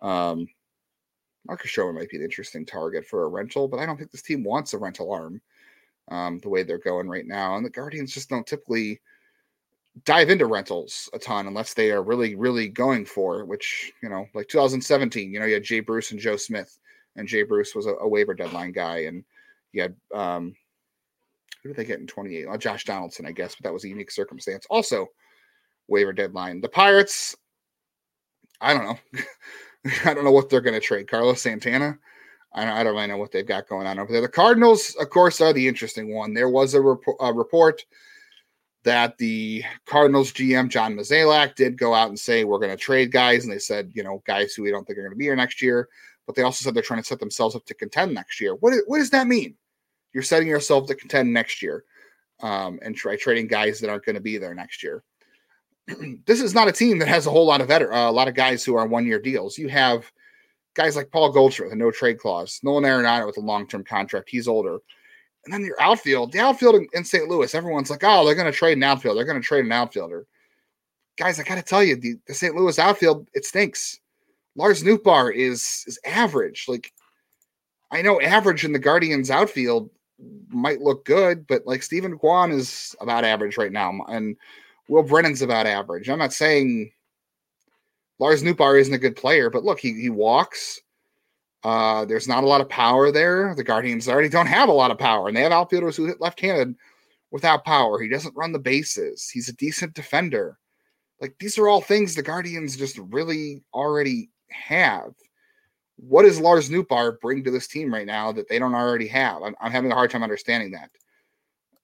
Um, 0.00 0.46
Marcus 1.46 1.72
Stroman 1.72 1.94
might 1.94 2.08
be 2.08 2.16
an 2.16 2.22
interesting 2.22 2.64
target 2.64 3.04
for 3.04 3.24
a 3.24 3.28
rental, 3.28 3.66
but 3.66 3.80
I 3.80 3.86
don't 3.86 3.96
think 3.96 4.12
this 4.12 4.22
team 4.22 4.44
wants 4.44 4.72
a 4.72 4.78
rental 4.78 5.12
arm 5.12 5.40
um, 6.08 6.38
the 6.38 6.48
way 6.48 6.62
they're 6.62 6.78
going 6.78 7.08
right 7.08 7.26
now. 7.26 7.56
And 7.56 7.66
the 7.66 7.70
Guardians 7.70 8.14
just 8.14 8.28
don't 8.28 8.46
typically 8.46 9.00
dive 10.04 10.30
into 10.30 10.46
rentals 10.46 11.08
a 11.12 11.18
ton 11.18 11.48
unless 11.48 11.74
they 11.74 11.90
are 11.90 12.02
really, 12.02 12.36
really 12.36 12.68
going 12.68 13.04
for 13.04 13.40
it, 13.40 13.48
which, 13.48 13.92
you 14.02 14.08
know, 14.08 14.26
like 14.34 14.46
2017, 14.48 15.32
you 15.32 15.40
know, 15.40 15.46
you 15.46 15.54
had 15.54 15.64
Jay 15.64 15.80
Bruce 15.80 16.12
and 16.12 16.20
Joe 16.20 16.36
Smith, 16.36 16.78
and 17.16 17.26
Jay 17.26 17.42
Bruce 17.42 17.74
was 17.74 17.86
a, 17.86 17.94
a 17.94 18.08
waiver 18.08 18.34
deadline 18.34 18.72
guy. 18.72 18.98
And 19.04 19.24
you 19.76 19.82
had, 19.82 19.96
um, 20.14 20.54
who 21.62 21.68
did 21.68 21.76
they 21.76 21.84
get 21.84 22.00
in 22.00 22.06
28? 22.06 22.48
Well, 22.48 22.58
Josh 22.58 22.84
Donaldson, 22.84 23.26
I 23.26 23.32
guess, 23.32 23.54
but 23.54 23.64
that 23.64 23.72
was 23.72 23.84
a 23.84 23.88
unique 23.88 24.10
circumstance. 24.10 24.66
Also, 24.70 25.06
waiver 25.88 26.12
deadline. 26.12 26.60
The 26.60 26.68
Pirates, 26.68 27.36
I 28.60 28.74
don't 28.74 28.84
know. 28.84 29.22
I 30.04 30.14
don't 30.14 30.24
know 30.24 30.32
what 30.32 30.50
they're 30.50 30.60
going 30.60 30.74
to 30.74 30.80
trade. 30.80 31.08
Carlos 31.08 31.40
Santana. 31.40 31.98
I 32.52 32.64
don't, 32.64 32.74
I 32.74 32.82
don't 32.82 32.94
really 32.94 33.06
know 33.06 33.18
what 33.18 33.32
they've 33.32 33.46
got 33.46 33.68
going 33.68 33.86
on 33.86 33.98
over 33.98 34.10
there. 34.10 34.22
The 34.22 34.28
Cardinals, 34.28 34.96
of 34.98 35.10
course, 35.10 35.40
are 35.40 35.52
the 35.52 35.68
interesting 35.68 36.14
one. 36.14 36.32
There 36.32 36.48
was 36.48 36.74
a, 36.74 36.80
rep- 36.80 37.00
a 37.20 37.32
report 37.32 37.84
that 38.86 39.18
the 39.18 39.64
Cardinals 39.84 40.32
GM 40.32 40.68
John 40.68 40.94
Mozeliak 40.94 41.56
did 41.56 41.76
go 41.76 41.92
out 41.92 42.08
and 42.08 42.18
say 42.18 42.44
we're 42.44 42.60
going 42.60 42.70
to 42.70 42.76
trade 42.76 43.10
guys, 43.10 43.44
and 43.44 43.52
they 43.52 43.58
said 43.58 43.90
you 43.94 44.02
know 44.02 44.22
guys 44.26 44.54
who 44.54 44.62
we 44.62 44.70
don't 44.70 44.86
think 44.86 44.96
are 44.98 45.02
going 45.02 45.12
to 45.12 45.18
be 45.18 45.24
here 45.24 45.36
next 45.36 45.60
year. 45.60 45.88
But 46.24 46.34
they 46.34 46.42
also 46.42 46.62
said 46.62 46.74
they're 46.74 46.82
trying 46.82 47.02
to 47.02 47.06
set 47.06 47.20
themselves 47.20 47.56
up 47.56 47.66
to 47.66 47.74
contend 47.74 48.14
next 48.14 48.40
year. 48.40 48.54
What 48.54 48.74
what 48.86 48.98
does 48.98 49.10
that 49.10 49.26
mean? 49.26 49.56
You're 50.16 50.22
setting 50.22 50.48
yourself 50.48 50.86
to 50.86 50.94
contend 50.94 51.30
next 51.30 51.60
year, 51.60 51.84
um, 52.40 52.78
and 52.80 52.96
try 52.96 53.16
trading 53.16 53.48
guys 53.48 53.80
that 53.80 53.90
aren't 53.90 54.06
going 54.06 54.14
to 54.14 54.22
be 54.22 54.38
there 54.38 54.54
next 54.54 54.82
year. 54.82 55.04
this 56.26 56.40
is 56.40 56.54
not 56.54 56.68
a 56.68 56.72
team 56.72 56.98
that 57.00 57.08
has 57.08 57.26
a 57.26 57.30
whole 57.30 57.44
lot 57.44 57.60
of 57.60 57.68
veter- 57.68 57.92
uh, 57.92 58.08
a 58.08 58.10
lot 58.10 58.26
of 58.26 58.34
guys 58.34 58.64
who 58.64 58.74
are 58.74 58.86
one 58.86 59.04
year 59.04 59.20
deals. 59.20 59.58
You 59.58 59.68
have 59.68 60.10
guys 60.72 60.96
like 60.96 61.10
Paul 61.10 61.32
Goldschmidt 61.32 61.66
with 61.66 61.74
a 61.74 61.76
no 61.76 61.90
trade 61.90 62.18
clause, 62.18 62.60
Nolan 62.62 62.84
Arenado 62.84 63.26
with 63.26 63.36
a 63.36 63.42
long 63.42 63.66
term 63.66 63.84
contract. 63.84 64.30
He's 64.30 64.48
older. 64.48 64.78
And 65.44 65.52
then 65.52 65.66
your 65.66 65.78
outfield, 65.82 66.32
the 66.32 66.38
outfield 66.38 66.76
in, 66.76 66.88
in 66.94 67.04
St. 67.04 67.28
Louis, 67.28 67.54
everyone's 67.54 67.90
like, 67.90 68.02
oh, 68.02 68.24
they're 68.24 68.34
going 68.34 68.50
to 68.50 68.58
trade 68.58 68.78
an 68.78 68.84
outfield. 68.84 69.18
They're 69.18 69.26
going 69.26 69.38
to 69.38 69.46
trade 69.46 69.66
an 69.66 69.72
outfielder. 69.72 70.26
Guys, 71.18 71.38
I 71.38 71.42
got 71.42 71.56
to 71.56 71.62
tell 71.62 71.84
you, 71.84 71.94
the, 71.96 72.14
the 72.26 72.32
St. 72.32 72.54
Louis 72.54 72.78
outfield, 72.78 73.28
it 73.34 73.44
stinks. 73.44 74.00
Lars 74.56 74.82
Nootbaar 74.82 75.34
is 75.34 75.84
is 75.86 75.98
average. 76.06 76.64
Like, 76.68 76.90
I 77.90 78.00
know 78.00 78.18
average 78.18 78.64
in 78.64 78.72
the 78.72 78.78
Guardians 78.78 79.30
outfield 79.30 79.90
might 80.48 80.80
look 80.80 81.04
good, 81.04 81.46
but 81.46 81.66
like 81.66 81.82
Steven 81.82 82.18
Kwan 82.18 82.50
is 82.50 82.94
about 83.00 83.24
average 83.24 83.58
right 83.58 83.72
now. 83.72 83.92
And 84.08 84.36
Will 84.88 85.02
Brennan's 85.02 85.42
about 85.42 85.66
average. 85.66 86.08
I'm 86.08 86.18
not 86.18 86.32
saying 86.32 86.92
Lars 88.18 88.42
Nootbaar 88.42 88.80
isn't 88.80 88.94
a 88.94 88.98
good 88.98 89.16
player, 89.16 89.50
but 89.50 89.64
look, 89.64 89.78
he, 89.80 89.92
he 90.00 90.10
walks. 90.10 90.80
Uh, 91.64 92.04
there's 92.04 92.28
not 92.28 92.44
a 92.44 92.46
lot 92.46 92.60
of 92.60 92.68
power 92.68 93.10
there. 93.10 93.54
The 93.54 93.64
Guardians 93.64 94.08
already 94.08 94.28
don't 94.28 94.46
have 94.46 94.68
a 94.68 94.72
lot 94.72 94.90
of 94.90 94.98
power, 94.98 95.28
and 95.28 95.36
they 95.36 95.42
have 95.42 95.52
outfielders 95.52 95.96
who 95.96 96.06
hit 96.06 96.20
left-handed 96.20 96.76
without 97.30 97.64
power. 97.64 98.00
He 98.00 98.08
doesn't 98.08 98.36
run 98.36 98.52
the 98.52 98.58
bases. 98.58 99.28
He's 99.28 99.48
a 99.48 99.54
decent 99.54 99.94
defender. 99.94 100.58
Like 101.20 101.34
these 101.40 101.58
are 101.58 101.68
all 101.68 101.80
things 101.80 102.14
the 102.14 102.22
Guardians 102.22 102.76
just 102.76 102.98
really 102.98 103.62
already 103.74 104.30
have. 104.50 105.12
What 105.96 106.22
does 106.22 106.40
Lars 106.40 106.68
Nootbaar 106.68 107.20
bring 107.20 107.42
to 107.44 107.50
this 107.50 107.66
team 107.66 107.92
right 107.92 108.06
now 108.06 108.30
that 108.32 108.48
they 108.48 108.58
don't 108.58 108.74
already 108.74 109.06
have? 109.08 109.42
I'm, 109.42 109.54
I'm 109.60 109.72
having 109.72 109.90
a 109.90 109.94
hard 109.94 110.10
time 110.10 110.22
understanding 110.22 110.70
that. 110.72 110.90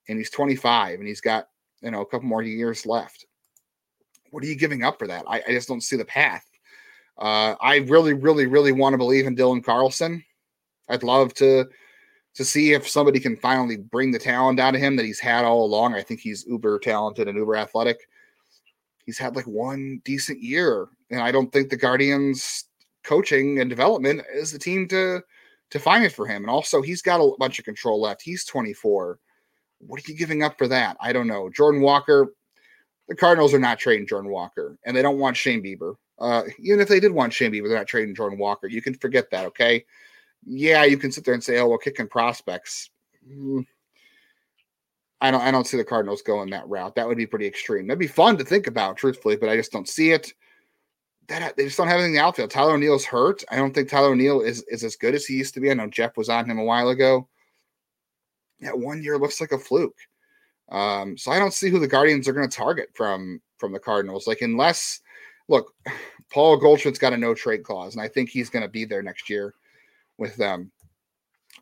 And 0.09 0.19
he's 0.19 0.31
25, 0.31 0.99
and 0.99 1.09
he's 1.09 1.21
got 1.21 1.49
you 1.83 1.91
know 1.91 2.03
a 2.03 2.07
couple 2.07 2.29
more 2.29 2.43
years 2.43 2.87
left. 2.87 3.27
What 4.31 4.43
are 4.43 4.47
you 4.47 4.57
giving 4.57 4.83
up 4.83 4.99
for 4.99 5.07
that? 5.07 5.25
I, 5.29 5.43
I 5.47 5.53
just 5.53 5.69
don't 5.69 5.83
see 5.83 5.97
the 5.97 6.05
path. 6.05 6.45
Uh, 7.19 7.55
I 7.61 7.77
really, 7.89 8.15
really, 8.15 8.47
really 8.47 8.73
want 8.73 8.95
to 8.95 8.99
believe 8.99 9.27
in 9.27 9.37
Dylan 9.37 9.63
Carlson. 9.63 10.25
I'd 10.89 11.03
love 11.03 11.35
to 11.35 11.67
to 12.35 12.45
see 12.45 12.73
if 12.73 12.89
somebody 12.89 13.21
can 13.21 13.37
finally 13.37 13.77
bring 13.77 14.11
the 14.11 14.19
talent 14.19 14.59
out 14.59 14.75
of 14.75 14.81
him 14.81 14.97
that 14.97 15.05
he's 15.05 15.21
had 15.21 15.45
all 15.45 15.65
along. 15.67 15.95
I 15.95 16.03
think 16.03 16.21
he's 16.21 16.47
uber 16.47 16.79
talented 16.79 17.29
and 17.29 17.37
uber 17.37 17.57
athletic. 17.57 18.01
He's 19.05 19.19
had 19.19 19.37
like 19.37 19.47
one 19.47 20.01
decent 20.05 20.41
year, 20.43 20.89
and 21.11 21.21
I 21.21 21.31
don't 21.31 21.53
think 21.53 21.69
the 21.69 21.77
Guardians 21.77 22.65
coaching 23.03 23.61
and 23.61 23.69
development 23.69 24.23
is 24.35 24.53
the 24.53 24.59
team 24.59 24.89
to 24.89 25.23
to 25.71 25.79
find 25.79 26.05
it 26.05 26.13
for 26.13 26.27
him. 26.27 26.43
And 26.43 26.51
also, 26.51 26.83
he's 26.83 27.01
got 27.01 27.21
a 27.21 27.33
bunch 27.39 27.59
of 27.59 27.65
control 27.65 28.01
left. 28.01 28.21
He's 28.23 28.45
24. 28.45 29.19
What 29.79 30.01
are 30.01 30.13
you 30.13 30.17
giving 30.17 30.43
up 30.43 30.59
for 30.59 30.69
that? 30.69 30.97
I 31.01 31.13
don't 31.15 31.27
know. 31.27 31.49
Jordan 31.49 31.81
Walker, 31.81 32.35
the 33.09 33.17
Cardinals 33.17 33.55
are 33.55 33.59
not 33.59 33.79
trading 33.79 34.07
Jordan 34.07 34.31
Walker, 34.31 34.79
and 34.85 34.95
they 34.95 35.03
don't 35.03 35.19
want 35.19 35.37
Shane 35.37 35.63
Bieber. 35.63 35.95
Uh, 36.19 36.43
even 36.59 36.79
if 36.79 36.89
they 36.89 37.01
did 37.01 37.11
want 37.11 37.33
Shane 37.33 37.51
Bieber, 37.51 37.69
they're 37.69 37.79
not 37.79 37.87
trading 37.87 38.15
Jordan 38.15 38.39
Walker. 38.39 38.69
You 38.69 38.83
can 38.83 38.95
forget 38.95 39.31
that, 39.31 39.47
okay? 39.47 39.85
Yeah, 40.45 40.85
you 40.85 40.99
can 40.99 41.11
sit 41.11 41.25
there 41.25 41.35
and 41.35 41.43
say, 41.43 41.59
"Oh, 41.59 41.69
we're 41.69 41.79
kicking 41.79 42.07
prospects." 42.07 42.91
Mm. 43.29 43.67
I 45.21 45.31
don't. 45.31 45.41
I 45.41 45.51
don't 45.51 45.67
see 45.67 45.77
the 45.77 45.85
Cardinals 45.85 46.21
going 46.21 46.51
that 46.51 46.69
route. 46.69 46.97
That 46.97 47.07
would 47.07 47.17
be 47.17 47.27
pretty 47.27 47.47
extreme. 47.47 47.87
That'd 47.87 47.99
be 47.99 48.09
fun 48.09 48.37
to 48.39 48.45
think 48.45 48.67
about, 48.67 48.97
truthfully, 48.97 49.37
but 49.37 49.49
I 49.49 49.57
just 49.57 49.73
don't 49.73 49.89
see 49.89 50.11
it. 50.11 50.33
That 51.33 51.57
they 51.57 51.65
just 51.65 51.79
don't 51.79 51.89
have 51.89 51.97
anything 51.97 52.13
in 52.13 52.17
the 52.17 52.23
outfield. 52.23 52.51
Tyler 52.51 52.75
O'Neill's 52.75 53.07
hurt. 53.07 53.43
I 53.51 53.57
don't 53.57 53.75
think 53.75 53.89
Tyler 53.89 54.11
O'Neill 54.11 54.43
is 54.43 54.63
is 54.65 54.85
as 54.85 54.97
good 54.97 55.15
as 55.15 55.25
he 55.25 55.35
used 55.35 55.55
to 55.55 55.61
be. 55.61 55.71
I 55.71 55.75
know 55.75 55.87
Jeff 55.87 56.19
was 56.19 56.29
on 56.29 56.45
him 56.45 56.59
a 56.59 56.65
while 56.65 56.91
ago. 56.91 57.27
That 58.61 58.79
one 58.79 59.03
year 59.03 59.17
looks 59.17 59.41
like 59.41 59.53
a 59.53 59.59
fluke. 59.59 59.97
Um, 60.69 61.17
so 61.17 61.31
I 61.31 61.39
don't 61.39 61.55
see 61.55 61.71
who 61.71 61.79
the 61.79 61.89
Guardians 61.89 62.29
are 62.29 62.35
going 62.35 62.47
to 62.47 62.55
target 62.55 62.91
from 62.93 63.41
from 63.57 63.73
the 63.73 63.79
Cardinals. 63.79 64.27
Like 64.27 64.43
unless 64.43 65.01
look, 65.49 65.73
Paul 66.31 66.59
Goldschmidt's 66.59 66.99
got 66.99 67.15
a 67.15 67.17
no 67.17 67.33
trade 67.33 67.65
clause, 67.65 67.95
and 67.95 68.03
I 68.03 68.09
think 68.09 68.29
he's 68.29 68.51
going 68.51 68.65
to 68.65 68.69
be 68.69 68.85
there 68.85 69.03
next 69.03 69.31
year 69.31 69.55
with 70.19 70.37
them. 70.37 70.71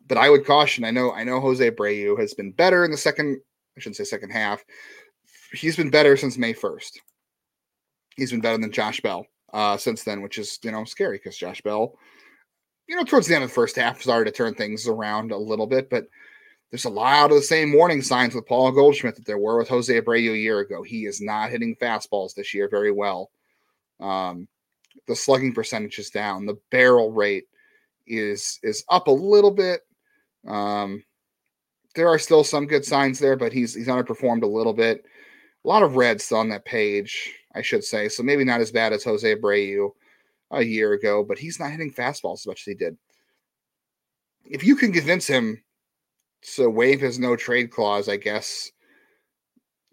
But 0.05 0.17
I 0.17 0.29
would 0.29 0.45
caution. 0.45 0.83
I 0.83 0.91
know 0.91 1.13
I 1.13 1.23
know 1.23 1.39
Jose 1.39 1.71
Abreu 1.71 2.19
has 2.19 2.33
been 2.33 2.51
better 2.51 2.83
in 2.83 2.91
the 2.91 2.97
second. 2.97 3.39
I 3.77 3.79
shouldn't 3.79 3.95
say 3.95 4.03
second 4.03 4.31
half. 4.31 4.65
He's 5.53 5.77
been 5.77 5.91
better 5.91 6.17
since 6.17 6.37
May 6.37 6.51
first. 6.51 6.99
He's 8.17 8.31
been 8.31 8.41
better 8.41 8.57
than 8.57 8.73
Josh 8.73 8.99
Bell 8.99 9.25
uh, 9.53 9.77
since 9.77 10.03
then, 10.03 10.21
which 10.21 10.37
is 10.37 10.59
you 10.63 10.71
know 10.71 10.83
scary 10.83 11.17
because 11.17 11.37
Josh 11.37 11.61
Bell, 11.61 11.97
you 12.87 12.95
know, 12.95 13.03
towards 13.03 13.27
the 13.27 13.35
end 13.35 13.43
of 13.43 13.49
the 13.49 13.53
first 13.55 13.75
half 13.75 14.01
started 14.01 14.31
to 14.31 14.35
turn 14.35 14.53
things 14.53 14.87
around 14.87 15.31
a 15.31 15.37
little 15.37 15.67
bit, 15.67 15.89
but 15.89 16.07
there's 16.71 16.85
a 16.85 16.89
lot 16.89 17.31
of 17.31 17.35
the 17.35 17.43
same 17.43 17.73
warning 17.73 18.01
signs 18.01 18.33
with 18.33 18.47
Paul 18.47 18.71
Goldschmidt 18.71 19.15
that 19.15 19.25
there 19.25 19.37
were 19.37 19.57
with 19.57 19.67
Jose 19.67 19.93
Abreu 19.93 20.33
a 20.33 20.37
year 20.37 20.59
ago. 20.59 20.83
He 20.83 21.05
is 21.05 21.21
not 21.21 21.49
hitting 21.49 21.75
fastballs 21.75 22.33
this 22.33 22.53
year 22.53 22.69
very 22.69 22.91
well. 22.93 23.29
Um, 23.99 24.47
the 25.07 25.15
slugging 25.15 25.53
percentage 25.53 25.99
is 25.99 26.09
down. 26.09 26.45
The 26.45 26.57
barrel 26.71 27.11
rate 27.11 27.45
is 28.07 28.59
is 28.63 28.83
up 28.89 29.07
a 29.07 29.11
little 29.11 29.51
bit. 29.51 29.81
Um, 30.47 31.03
there 31.95 32.07
are 32.07 32.19
still 32.19 32.43
some 32.43 32.67
good 32.67 32.85
signs 32.85 33.19
there, 33.19 33.35
but 33.35 33.51
he's 33.51 33.75
he's 33.75 33.87
underperformed 33.87 34.43
a 34.43 34.47
little 34.47 34.73
bit. 34.73 35.05
A 35.63 35.67
lot 35.67 35.83
of 35.83 35.95
reds 35.95 36.31
on 36.31 36.49
that 36.49 36.65
page, 36.65 37.33
I 37.53 37.61
should 37.61 37.83
say. 37.83 38.09
So 38.09 38.23
maybe 38.23 38.43
not 38.43 38.61
as 38.61 38.71
bad 38.71 38.93
as 38.93 39.03
Jose 39.03 39.35
Abreu 39.35 39.91
a 40.51 40.63
year 40.63 40.93
ago, 40.93 41.23
but 41.23 41.37
he's 41.37 41.59
not 41.59 41.71
hitting 41.71 41.93
fastballs 41.93 42.39
as 42.39 42.47
much 42.47 42.61
as 42.61 42.65
he 42.65 42.73
did. 42.73 42.97
If 44.45 44.63
you 44.63 44.75
can 44.75 44.91
convince 44.91 45.27
him 45.27 45.63
to 46.55 46.69
waive 46.69 46.99
his 46.99 47.19
no 47.19 47.35
trade 47.35 47.69
clause, 47.69 48.09
I 48.09 48.17
guess 48.17 48.71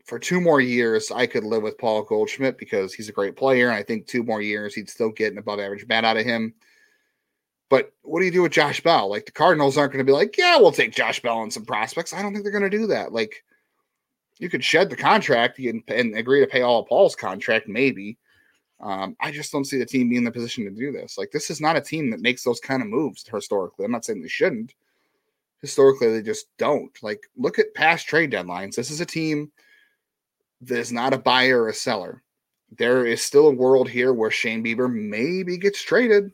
for 0.08 0.18
two 0.18 0.40
more 0.40 0.60
years, 0.60 1.10
I 1.10 1.26
could 1.26 1.44
live 1.44 1.62
with 1.62 1.76
Paul 1.76 2.02
Goldschmidt 2.02 2.56
because 2.56 2.94
he's 2.94 3.10
a 3.10 3.12
great 3.12 3.36
player. 3.36 3.68
And 3.68 3.76
I 3.76 3.82
think 3.82 4.06
two 4.06 4.22
more 4.22 4.40
years, 4.40 4.74
he'd 4.74 4.88
still 4.88 5.10
get 5.10 5.32
an 5.32 5.38
above 5.38 5.60
average 5.60 5.86
bat 5.86 6.04
out 6.04 6.16
of 6.16 6.24
him. 6.24 6.54
But 7.68 7.92
what 8.00 8.20
do 8.20 8.24
you 8.24 8.32
do 8.32 8.40
with 8.40 8.52
Josh 8.52 8.82
Bell? 8.82 9.10
Like 9.10 9.26
the 9.26 9.32
Cardinals 9.32 9.76
aren't 9.76 9.92
going 9.92 10.04
to 10.04 10.10
be 10.10 10.16
like, 10.16 10.38
yeah, 10.38 10.56
we'll 10.56 10.72
take 10.72 10.94
Josh 10.94 11.20
Bell 11.20 11.42
and 11.42 11.52
some 11.52 11.66
prospects. 11.66 12.14
I 12.14 12.22
don't 12.22 12.32
think 12.32 12.42
they're 12.42 12.58
going 12.58 12.70
to 12.70 12.78
do 12.78 12.86
that. 12.86 13.12
Like 13.12 13.44
you 14.38 14.48
could 14.48 14.64
shed 14.64 14.90
the 14.90 14.96
contract 14.96 15.58
and, 15.58 15.82
and 15.88 16.16
agree 16.16 16.40
to 16.40 16.46
pay 16.46 16.62
all 16.62 16.80
of 16.80 16.88
Paul's 16.88 17.16
contract, 17.16 17.68
maybe. 17.68 18.18
Um, 18.80 19.16
I 19.20 19.32
just 19.32 19.50
don't 19.50 19.64
see 19.64 19.78
the 19.78 19.86
team 19.86 20.08
being 20.08 20.20
in 20.20 20.24
the 20.24 20.30
position 20.30 20.64
to 20.64 20.70
do 20.70 20.92
this. 20.92 21.18
Like 21.18 21.30
this 21.32 21.50
is 21.50 21.60
not 21.60 21.76
a 21.76 21.80
team 21.80 22.10
that 22.10 22.20
makes 22.20 22.44
those 22.44 22.60
kind 22.60 22.80
of 22.80 22.88
moves 22.88 23.26
historically. 23.26 23.84
I'm 23.84 23.90
not 23.90 24.04
saying 24.04 24.22
they 24.22 24.28
shouldn't 24.28 24.74
historically 25.60 26.12
they 26.12 26.22
just 26.22 26.46
don't. 26.58 26.96
Like 27.02 27.26
look 27.36 27.58
at 27.58 27.74
past 27.74 28.06
trade 28.06 28.32
deadlines. 28.32 28.74
This 28.74 28.90
is 28.90 29.00
a 29.00 29.06
team 29.06 29.50
that 30.62 30.78
is 30.78 30.92
not 30.92 31.14
a 31.14 31.18
buyer 31.18 31.62
or 31.62 31.68
a 31.68 31.74
seller. 31.74 32.22
There 32.76 33.06
is 33.06 33.22
still 33.22 33.48
a 33.48 33.54
world 33.54 33.88
here 33.88 34.12
where 34.12 34.30
Shane 34.30 34.62
Bieber 34.62 34.92
maybe 34.92 35.56
gets 35.56 35.82
traded 35.82 36.32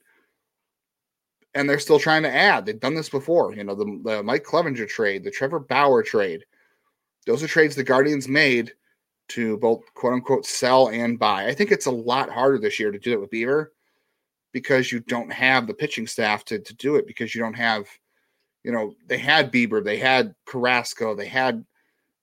and 1.55 1.69
they're 1.69 1.79
still 1.79 2.01
trying 2.01 2.25
to 2.25 2.35
add. 2.35 2.67
They've 2.67 2.81
done 2.81 2.97
this 2.97 3.09
before. 3.09 3.55
You 3.55 3.63
know, 3.63 3.77
the, 3.77 4.01
the 4.03 4.23
Mike 4.23 4.45
Clevinger 4.45 4.89
trade, 4.89 5.23
the 5.23 5.31
Trevor 5.31 5.61
Bauer 5.61 6.03
trade. 6.03 6.45
Those 7.27 7.43
are 7.43 7.49
trades 7.49 7.75
the 7.75 7.85
Guardians 7.85 8.29
made 8.29 8.73
to 9.29 9.57
both 9.59 9.83
quote 9.95 10.13
unquote 10.13 10.47
sell 10.47 10.89
and 10.89 11.19
buy. 11.19 11.47
I 11.47 11.55
think 11.55 11.73
it's 11.73 11.87
a 11.87 11.91
lot 11.91 12.31
harder 12.31 12.59
this 12.59 12.79
year 12.79 12.91
to 12.91 12.99
do 12.99 13.13
it 13.13 13.21
with 13.21 13.31
Bieber 13.31 13.69
because 14.53 14.93
you 14.93 15.01
don't 15.01 15.33
have 15.33 15.67
the 15.67 15.75
pitching 15.75 16.07
staff 16.07 16.45
to, 16.47 16.59
to 16.59 16.75
do 16.75 16.97
it 16.97 17.07
because 17.07 17.35
you 17.35 17.41
don't 17.41 17.55
have– 17.55 17.87
you 18.65 18.73
know, 18.73 18.95
they 19.07 19.19
had 19.19 19.53
Bieber, 19.53 19.85
they 19.85 19.99
had 19.99 20.35
Carrasco, 20.47 21.15
they 21.15 21.29
had 21.29 21.65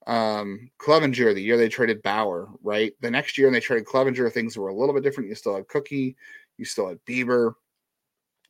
um 0.07 0.71
Clevinger 0.79 1.35
the 1.35 1.41
year 1.41 1.57
they 1.57 1.69
traded 1.69 2.01
Bauer, 2.01 2.49
right? 2.63 2.91
The 3.01 3.11
next 3.11 3.37
year 3.37 3.51
they 3.51 3.59
traded 3.59 3.85
Clevinger, 3.85 4.31
things 4.31 4.57
were 4.57 4.69
a 4.69 4.75
little 4.75 4.95
bit 4.95 5.03
different. 5.03 5.29
You 5.29 5.35
still 5.35 5.55
had 5.55 5.67
Cookie, 5.67 6.17
you 6.57 6.65
still 6.65 6.89
had 6.89 6.99
Bieber. 7.05 7.53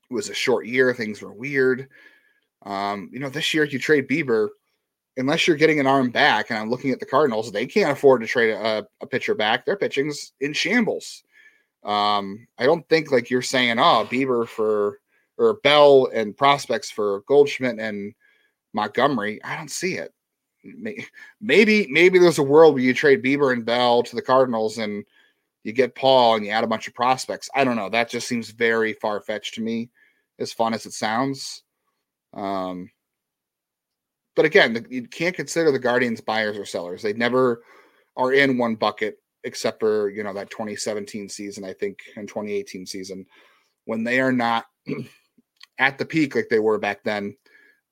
It 0.10 0.14
was 0.14 0.30
a 0.30 0.34
short 0.34 0.66
year. 0.66 0.94
Things 0.94 1.22
were 1.22 1.34
weird. 1.34 1.90
Um, 2.66 3.10
you 3.12 3.20
know, 3.20 3.30
this 3.30 3.54
year 3.54 3.66
you 3.66 3.80
trade 3.80 4.08
Bieber, 4.08 4.50
unless 5.18 5.48
you're 5.48 5.58
getting 5.58 5.80
an 5.80 5.88
arm 5.88 6.10
back, 6.10 6.50
and 6.50 6.60
I'm 6.60 6.70
looking 6.70 6.92
at 6.92 7.00
the 7.00 7.06
Cardinals, 7.06 7.52
they 7.52 7.66
can't 7.66 7.92
afford 7.92 8.22
to 8.22 8.28
trade 8.28 8.52
a, 8.52 8.88
a 9.02 9.08
pitcher 9.08 9.36
back. 9.36 9.66
Their 9.66 9.78
pitching's 9.78 10.34
in 10.40 10.54
shambles. 10.54 11.24
Um, 11.84 12.48
I 12.58 12.66
don't 12.66 12.88
think 12.90 13.12
like 13.12 13.30
you're 13.30 13.42
saying, 13.42 13.80
oh, 13.80 14.08
Bieber 14.10 14.48
for 14.48 15.00
or 15.38 15.56
Bell 15.64 16.08
and 16.14 16.38
prospects 16.38 16.92
for 16.92 17.22
Goldschmidt 17.22 17.80
and 17.80 18.14
Montgomery. 18.74 19.44
I 19.44 19.58
don't 19.58 19.72
see 19.72 19.96
it. 19.96 20.14
Maybe 21.42 21.88
maybe 21.90 22.20
there's 22.20 22.38
a 22.38 22.44
world 22.44 22.76
where 22.76 22.84
you 22.84 22.94
trade 22.94 23.24
Bieber 23.24 23.52
and 23.52 23.66
Bell 23.66 24.04
to 24.04 24.16
the 24.16 24.22
Cardinals 24.22 24.78
and 24.78 25.04
you 25.64 25.74
get 25.74 25.96
Paul 25.96 26.36
and 26.36 26.46
you 26.46 26.52
add 26.52 26.64
a 26.64 26.68
bunch 26.68 26.88
of 26.88 26.94
prospects. 26.94 27.50
I 27.56 27.64
don't 27.64 27.76
know. 27.76 27.90
That 27.90 28.10
just 28.10 28.28
seems 28.28 28.52
very 28.52 28.94
far 28.94 29.22
fetched 29.22 29.56
to 29.56 29.62
me, 29.62 29.90
as 30.38 30.54
fun 30.54 30.76
as 30.76 30.86
it 30.86 30.94
sounds. 30.94 31.64
Um, 32.34 32.92
but 34.36 34.46
again, 34.46 34.86
you 34.90 35.08
can't 35.08 35.36
consider 35.36 35.72
the 35.72 35.80
Guardians 35.80 36.22
buyers 36.22 36.58
or 36.58 36.66
sellers. 36.66 37.02
They 37.02 37.14
never 37.14 37.64
are 38.18 38.34
in 38.34 38.58
one 38.58 38.76
bucket 38.76 39.18
except 39.44 39.80
for 39.80 40.10
you 40.10 40.24
know 40.24 40.34
that 40.34 40.50
2017 40.50 41.30
season, 41.30 41.64
I 41.64 41.74
think, 41.74 42.00
and 42.16 42.28
2018 42.28 42.86
season, 42.86 43.26
when 43.86 44.04
they 44.04 44.20
are 44.20 44.32
not 44.32 44.66
at 45.82 45.98
the 45.98 46.06
peak 46.06 46.36
like 46.36 46.48
they 46.50 46.60
were 46.60 46.78
back 46.78 47.04
then. 47.04 47.36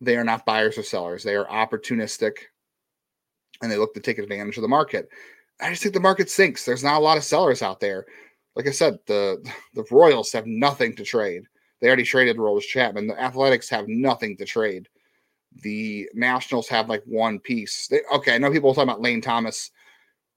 They 0.02 0.16
are 0.16 0.24
not 0.24 0.46
buyers 0.46 0.78
or 0.78 0.84
sellers. 0.84 1.24
They 1.24 1.36
are 1.36 1.46
opportunistic, 1.48 2.34
and 3.62 3.70
they 3.70 3.76
look 3.76 3.94
to 3.96 4.00
take 4.00 4.18
advantage 4.18 4.56
of 4.58 4.62
the 4.62 4.70
market. 4.70 5.10
I 5.60 5.70
just 5.72 5.84
think 5.84 5.94
the 5.94 6.00
market 6.00 6.30
sinks. 6.30 6.64
There's 6.64 6.86
not 6.86 6.98
a 6.98 7.04
lot 7.04 7.18
of 7.18 7.24
sellers 7.26 7.62
out 7.62 7.82
there. 7.82 8.06
Like 8.56 8.68
I 8.68 8.72
said, 8.72 9.00
the 9.08 9.46
the 9.74 9.84
Royals 9.92 10.32
have 10.32 10.46
nothing 10.46 10.96
to 10.96 11.04
trade. 11.04 11.44
They 11.82 11.88
already 11.88 12.04
traded 12.04 12.38
Aroldis 12.38 12.62
Chapman. 12.64 13.08
The 13.08 13.22
Athletics 13.22 13.70
have 13.70 13.88
nothing 13.88 14.38
to 14.38 14.46
trade. 14.46 14.88
The 15.62 16.10
Nationals 16.14 16.68
have 16.70 16.90
like 16.90 17.04
one 17.06 17.40
piece. 17.40 17.88
They, 17.88 18.02
okay, 18.14 18.36
I 18.36 18.38
know 18.38 18.52
people 18.52 18.74
talk 18.74 18.84
about 18.84 19.02
Lane 19.02 19.22
Thomas. 19.22 19.72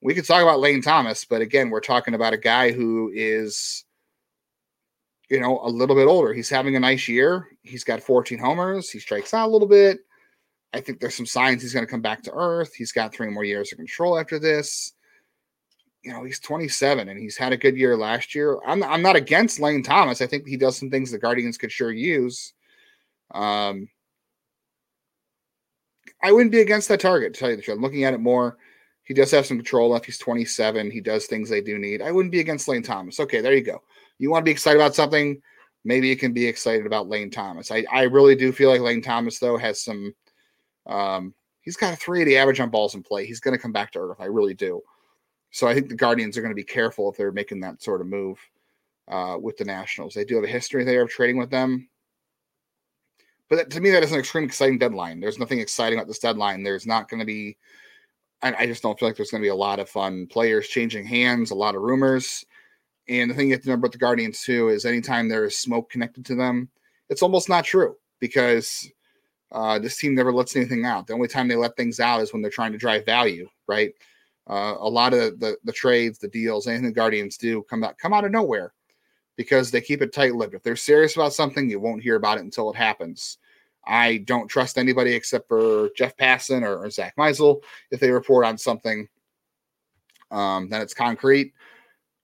We 0.01 0.15
could 0.15 0.27
talk 0.27 0.43
about 0.43 0.61
Lane 0.61 0.83
Thomas, 0.83 1.25
but 1.25 1.43
again, 1.43 1.71
we're 1.71 1.81
talking 1.81 2.15
about 2.15 2.33
a 2.33 2.39
guy 2.39 2.73
who 2.73 3.11
is, 3.15 3.85
you 5.31 5.41
know, 5.41 5.61
a 5.63 5.69
little 5.69 5.95
bit 5.95 6.09
older. 6.09 6.33
He's 6.33 6.51
having 6.51 6.75
a 6.75 6.81
nice 6.81 7.07
year. 7.07 7.49
He's 7.63 7.85
got 7.85 8.03
14 8.03 8.39
homers. 8.39 8.91
He 8.91 8.99
strikes 8.99 9.33
out 9.33 9.49
a 9.49 9.53
little 9.53 9.69
bit. 9.69 10.01
I 10.73 10.81
think 10.81 10.99
there's 10.99 11.15
some 11.15 11.27
signs 11.27 11.63
he's 11.63 11.75
going 11.75 11.87
to 11.87 11.91
come 11.91 12.01
back 12.01 12.23
to 12.25 12.33
earth. 12.33 12.75
He's 12.75 12.93
got 12.93 13.15
three 13.15 13.29
more 13.29 13.45
years 13.45 13.71
of 13.73 13.79
control 13.79 14.19
after 14.19 14.39
this 14.39 14.95
you 16.03 16.13
know, 16.13 16.25
he's 16.25 16.41
27 16.41 17.09
and 17.09 17.19
he's 17.19 17.37
had 17.37 17.53
a 17.53 17.57
good 17.57 17.77
year 17.77 17.97
last 17.97 18.35
year. 18.35 18.59
I'm 18.67 18.83
I'm 18.83 19.03
not 19.03 19.17
against 19.17 19.61
Lane 19.61 19.83
Thomas. 19.83 20.21
I 20.21 20.27
think 20.27 20.47
he 20.47 20.57
does 20.57 20.77
some 20.77 20.91
things 20.91 21.11
the 21.11 21.19
Guardians 21.19 21.57
could 21.57 21.71
sure 21.71 21.93
use. 21.93 22.53
Um, 23.33 23.89
I 26.23 26.33
wouldn't 26.33 26.53
be 26.53 26.61
against 26.61 26.89
that 26.89 27.01
target, 27.01 27.35
to 27.35 27.41
tell 27.41 27.51
you 27.51 27.57
the 27.57 27.63
truth. 27.63 27.77
I'm 27.77 27.83
looking 27.83 28.05
at 28.05 28.15
it 28.15 28.21
more. 28.21 28.57
He 29.05 29.15
does 29.15 29.31
have 29.33 29.47
some 29.47 29.59
control 29.59 29.91
left. 29.91 30.07
He's 30.07 30.19
27. 30.19 30.91
He 30.91 31.01
does 31.01 31.27
things 31.27 31.49
they 31.49 31.61
do 31.61 31.79
need. 31.79 32.03
I 32.03 32.13
wouldn't 32.13 32.33
be 32.33 32.41
against 32.41 32.69
Lane 32.69 32.83
Thomas. 32.83 33.19
Okay, 33.19 33.41
there 33.41 33.55
you 33.55 33.65
go. 33.65 33.83
You 34.19 34.31
want 34.31 34.43
to 34.43 34.45
be 34.45 34.53
excited 34.53 34.79
about 34.79 34.95
something? 34.95 35.43
Maybe 35.85 36.07
you 36.07 36.17
can 36.17 36.33
be 36.33 36.47
excited 36.47 36.87
about 36.87 37.09
Lane 37.09 37.31
Thomas. 37.31 37.73
I, 37.73 37.85
I 37.91 38.03
really 38.03 38.37
do 38.37 38.53
feel 38.53 38.71
like 38.71 38.81
Lane 38.81 39.03
Thomas, 39.03 39.41
though, 39.41 39.57
has 39.57 39.83
some 39.83 40.15
um, 40.87 41.35
he's 41.63 41.77
got 41.77 41.95
a 41.95 41.97
380 41.97 42.39
average 42.39 42.61
on 42.61 42.71
balls 42.71 42.95
in 42.95 43.03
play. 43.03 43.27
He's 43.27 43.41
going 43.41 43.57
to 43.57 43.63
come 43.63 43.73
back 43.73 43.93
to 43.93 44.01
earth. 44.01 44.21
I 44.21 44.27
really 44.27 44.55
do. 44.55 44.83
So 45.51 45.67
I 45.67 45.75
think 45.75 45.89
the 45.89 45.95
Guardians 45.95 46.37
are 46.37 46.41
going 46.43 46.53
to 46.53 46.57
be 46.57 46.65
careful 46.65 47.11
if 47.11 47.17
they're 47.17 47.33
making 47.33 47.61
that 47.61 47.83
sort 47.83 48.01
of 48.01 48.07
move 48.07 48.39
uh, 49.09 49.37
with 49.41 49.57
the 49.57 49.65
Nationals. 49.65 50.15
They 50.15 50.25
do 50.25 50.37
have 50.37 50.45
a 50.45 50.49
history 50.49 50.85
there 50.85 51.03
of 51.03 51.11
trading 51.11 51.39
with 51.39 51.51
them. 51.51 51.89
But 53.53 53.69
to 53.69 53.83
me, 53.83 53.91
that 53.91 54.03
is 54.03 54.13
an 54.13 54.19
extremely 54.19 54.47
exciting 54.47 54.79
deadline. 54.79 55.21
There's 55.21 55.39
nothing 55.39 55.59
exciting 55.59 55.99
about 55.99 56.09
this 56.09 56.19
deadline. 56.19 56.63
There's 56.63 56.87
not 56.87 57.11
going 57.11 57.21
to 57.21 57.27
be, 57.27 57.59
I, 58.41 58.55
I 58.61 58.67
just 58.67 58.83
don't 58.83 58.99
feel 58.99 59.07
like 59.07 59.15
there's 59.15 59.31
going 59.31 59.43
to 59.43 59.45
be 59.45 59.51
a 59.51 59.55
lot 59.55 59.79
of 59.79 59.91
fun 59.91 60.27
players 60.27 60.69
changing 60.69 61.05
hands, 61.05 61.51
a 61.51 61.55
lot 61.55 61.75
of 61.75 61.83
rumors. 61.83 62.47
And 63.09 63.31
the 63.31 63.35
thing 63.35 63.49
you 63.49 63.53
have 63.53 63.61
to 63.61 63.69
remember 63.69 63.89
about 63.89 63.93
the 63.93 63.99
Guardians, 63.99 64.41
too, 64.41 64.71
is 64.71 64.87
anytime 64.87 65.29
there 65.29 65.45
is 65.45 65.59
smoke 65.59 65.91
connected 65.91 66.25
to 66.25 66.35
them, 66.35 66.71
it's 67.11 67.23
almost 67.23 67.51
not 67.51 67.67
true 67.67 67.95
because 68.21 68.91
uh, 69.51 69.79
this 69.79 69.99
team 69.99 70.15
never 70.15 70.33
lets 70.33 70.57
anything 70.57 70.87
out. 70.87 71.07
The 71.07 71.13
only 71.13 71.29
time 71.29 71.47
they 71.47 71.55
let 71.55 71.77
things 71.77 72.01
out 72.01 72.23
is 72.23 72.33
when 72.33 72.41
they're 72.41 72.51
trying 72.51 72.73
to 72.73 72.79
drive 72.79 73.05
value, 73.05 73.51
right? 73.69 73.93
Uh, 74.49 74.77
a 74.79 74.89
lot 74.89 75.13
of 75.13 75.39
the 75.41 75.59
the 75.65 75.73
trades, 75.73 76.19
the 76.19 76.29
deals, 76.29 76.67
anything 76.67 76.87
the 76.87 76.93
Guardians 76.93 77.37
do 77.37 77.63
come 77.69 77.85
out 77.85 77.99
come 77.99 78.15
out 78.15 78.25
of 78.25 78.33
nowhere 78.33 78.73
because 79.37 79.71
they 79.71 79.81
keep 79.81 80.03
it 80.03 80.13
tight 80.13 80.35
lipped. 80.35 80.55
If 80.55 80.63
they're 80.63 80.77
serious 80.77 81.17
about 81.17 81.33
something, 81.33 81.69
you 81.69 81.81
won't 81.81 82.03
hear 82.03 82.17
about 82.17 82.39
it 82.39 82.45
until 82.45 82.71
it 82.71 82.77
happens. 82.77 83.39
I 83.87 84.19
don't 84.19 84.49
trust 84.49 84.79
anybody 84.79 85.15
except 85.15 85.49
for 85.49 85.91
Jeff 85.97 86.17
Passan 86.17 86.63
or, 86.63 86.85
or 86.85 86.91
Zach 86.91 87.17
Meisel. 87.17 87.63
If 87.91 88.01
they 88.01 88.11
report 88.11 88.47
on 88.47 88.59
something, 88.59 89.09
um, 90.31 90.69
then 90.69 90.81
it's 90.81 90.95
concrete. 90.95 91.53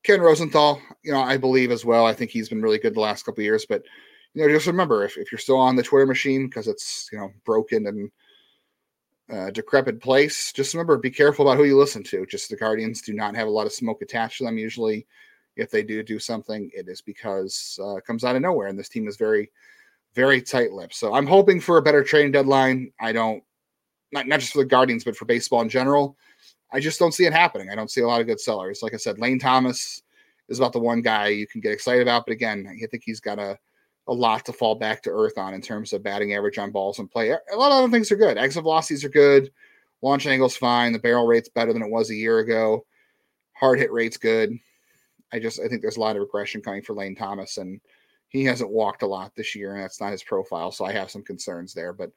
Ken 0.04 0.20
Rosenthal, 0.20 0.80
you 1.02 1.12
know, 1.12 1.20
I 1.20 1.36
believe 1.36 1.70
as 1.70 1.84
well. 1.84 2.06
I 2.06 2.14
think 2.14 2.30
he's 2.30 2.48
been 2.48 2.62
really 2.62 2.78
good 2.78 2.94
the 2.94 3.00
last 3.00 3.24
couple 3.24 3.42
years. 3.42 3.66
But 3.68 3.82
you 4.34 4.42
know, 4.42 4.48
just 4.48 4.66
remember 4.66 5.04
if, 5.04 5.16
if 5.16 5.32
you're 5.32 5.38
still 5.38 5.58
on 5.58 5.76
the 5.76 5.82
Twitter 5.82 6.06
machine 6.06 6.46
because 6.46 6.68
it's 6.68 7.08
you 7.12 7.18
know 7.18 7.30
broken 7.44 7.86
and 7.86 8.10
uh, 9.30 9.50
decrepit 9.50 10.00
place. 10.00 10.52
Just 10.52 10.74
remember, 10.74 10.96
be 10.96 11.10
careful 11.10 11.46
about 11.46 11.58
who 11.58 11.64
you 11.64 11.76
listen 11.76 12.02
to. 12.04 12.24
Just 12.26 12.48
the 12.48 12.56
Guardians 12.56 13.02
do 13.02 13.12
not 13.12 13.36
have 13.36 13.48
a 13.48 13.50
lot 13.50 13.66
of 13.66 13.72
smoke 13.72 14.02
attached 14.02 14.38
to 14.38 14.44
them. 14.44 14.58
Usually, 14.58 15.06
if 15.56 15.70
they 15.70 15.82
do 15.82 16.02
do 16.02 16.18
something, 16.18 16.70
it 16.72 16.88
is 16.88 17.02
because 17.02 17.78
uh, 17.82 17.96
it 17.96 18.06
comes 18.06 18.24
out 18.24 18.36
of 18.36 18.42
nowhere, 18.42 18.68
and 18.68 18.78
this 18.78 18.88
team 18.88 19.08
is 19.08 19.16
very, 19.16 19.50
very 20.14 20.42
tight-lipped. 20.42 20.94
So 20.94 21.14
I'm 21.14 21.26
hoping 21.26 21.60
for 21.60 21.78
a 21.78 21.82
better 21.82 22.02
trading 22.02 22.32
deadline. 22.32 22.92
I 23.00 23.12
don't, 23.12 23.42
not 24.12 24.26
not 24.26 24.40
just 24.40 24.52
for 24.52 24.58
the 24.58 24.64
Guardians, 24.64 25.04
but 25.04 25.16
for 25.16 25.24
baseball 25.24 25.60
in 25.60 25.68
general. 25.68 26.16
I 26.72 26.80
just 26.80 26.98
don't 26.98 27.12
see 27.12 27.24
it 27.24 27.32
happening. 27.32 27.70
I 27.70 27.74
don't 27.74 27.90
see 27.90 28.02
a 28.02 28.06
lot 28.06 28.20
of 28.20 28.26
good 28.26 28.40
sellers. 28.40 28.80
Like 28.82 28.94
I 28.94 28.98
said, 28.98 29.18
Lane 29.18 29.38
Thomas 29.38 30.02
is 30.48 30.58
about 30.58 30.72
the 30.72 30.80
one 30.80 31.02
guy 31.02 31.28
you 31.28 31.46
can 31.46 31.60
get 31.60 31.72
excited 31.72 32.02
about, 32.02 32.26
but 32.26 32.32
again, 32.32 32.66
I 32.70 32.86
think 32.86 33.02
he's 33.04 33.20
got 33.20 33.38
a 33.38 33.58
a 34.08 34.12
lot 34.12 34.44
to 34.46 34.52
fall 34.54 34.74
back 34.74 35.02
to 35.02 35.10
earth 35.10 35.36
on 35.36 35.52
in 35.52 35.60
terms 35.60 35.92
of 35.92 36.02
batting 36.02 36.34
average 36.34 36.58
on 36.58 36.70
balls 36.70 36.98
and 36.98 37.10
play. 37.10 37.30
A 37.30 37.56
lot 37.56 37.70
of 37.70 37.78
other 37.78 37.90
things 37.90 38.10
are 38.10 38.16
good. 38.16 38.38
Exit 38.38 38.62
velocities 38.62 39.04
are 39.04 39.10
good. 39.10 39.50
Launch 40.00 40.26
angle's 40.26 40.56
fine. 40.56 40.92
The 40.92 40.98
barrel 40.98 41.26
rate's 41.26 41.50
better 41.50 41.74
than 41.74 41.82
it 41.82 41.90
was 41.90 42.10
a 42.10 42.14
year 42.14 42.38
ago. 42.38 42.86
Hard 43.52 43.78
hit 43.78 43.92
rate's 43.92 44.16
good. 44.16 44.56
I 45.32 45.38
just 45.38 45.60
I 45.60 45.68
think 45.68 45.82
there's 45.82 45.98
a 45.98 46.00
lot 46.00 46.16
of 46.16 46.22
regression 46.22 46.62
coming 46.62 46.82
for 46.82 46.94
Lane 46.94 47.14
Thomas, 47.14 47.58
and 47.58 47.80
he 48.28 48.44
hasn't 48.44 48.70
walked 48.70 49.02
a 49.02 49.06
lot 49.06 49.32
this 49.34 49.54
year, 49.54 49.74
and 49.74 49.82
that's 49.82 50.00
not 50.00 50.12
his 50.12 50.22
profile. 50.22 50.70
So 50.70 50.84
I 50.84 50.92
have 50.92 51.10
some 51.10 51.22
concerns 51.22 51.72
there. 51.72 51.92
But 51.92 52.10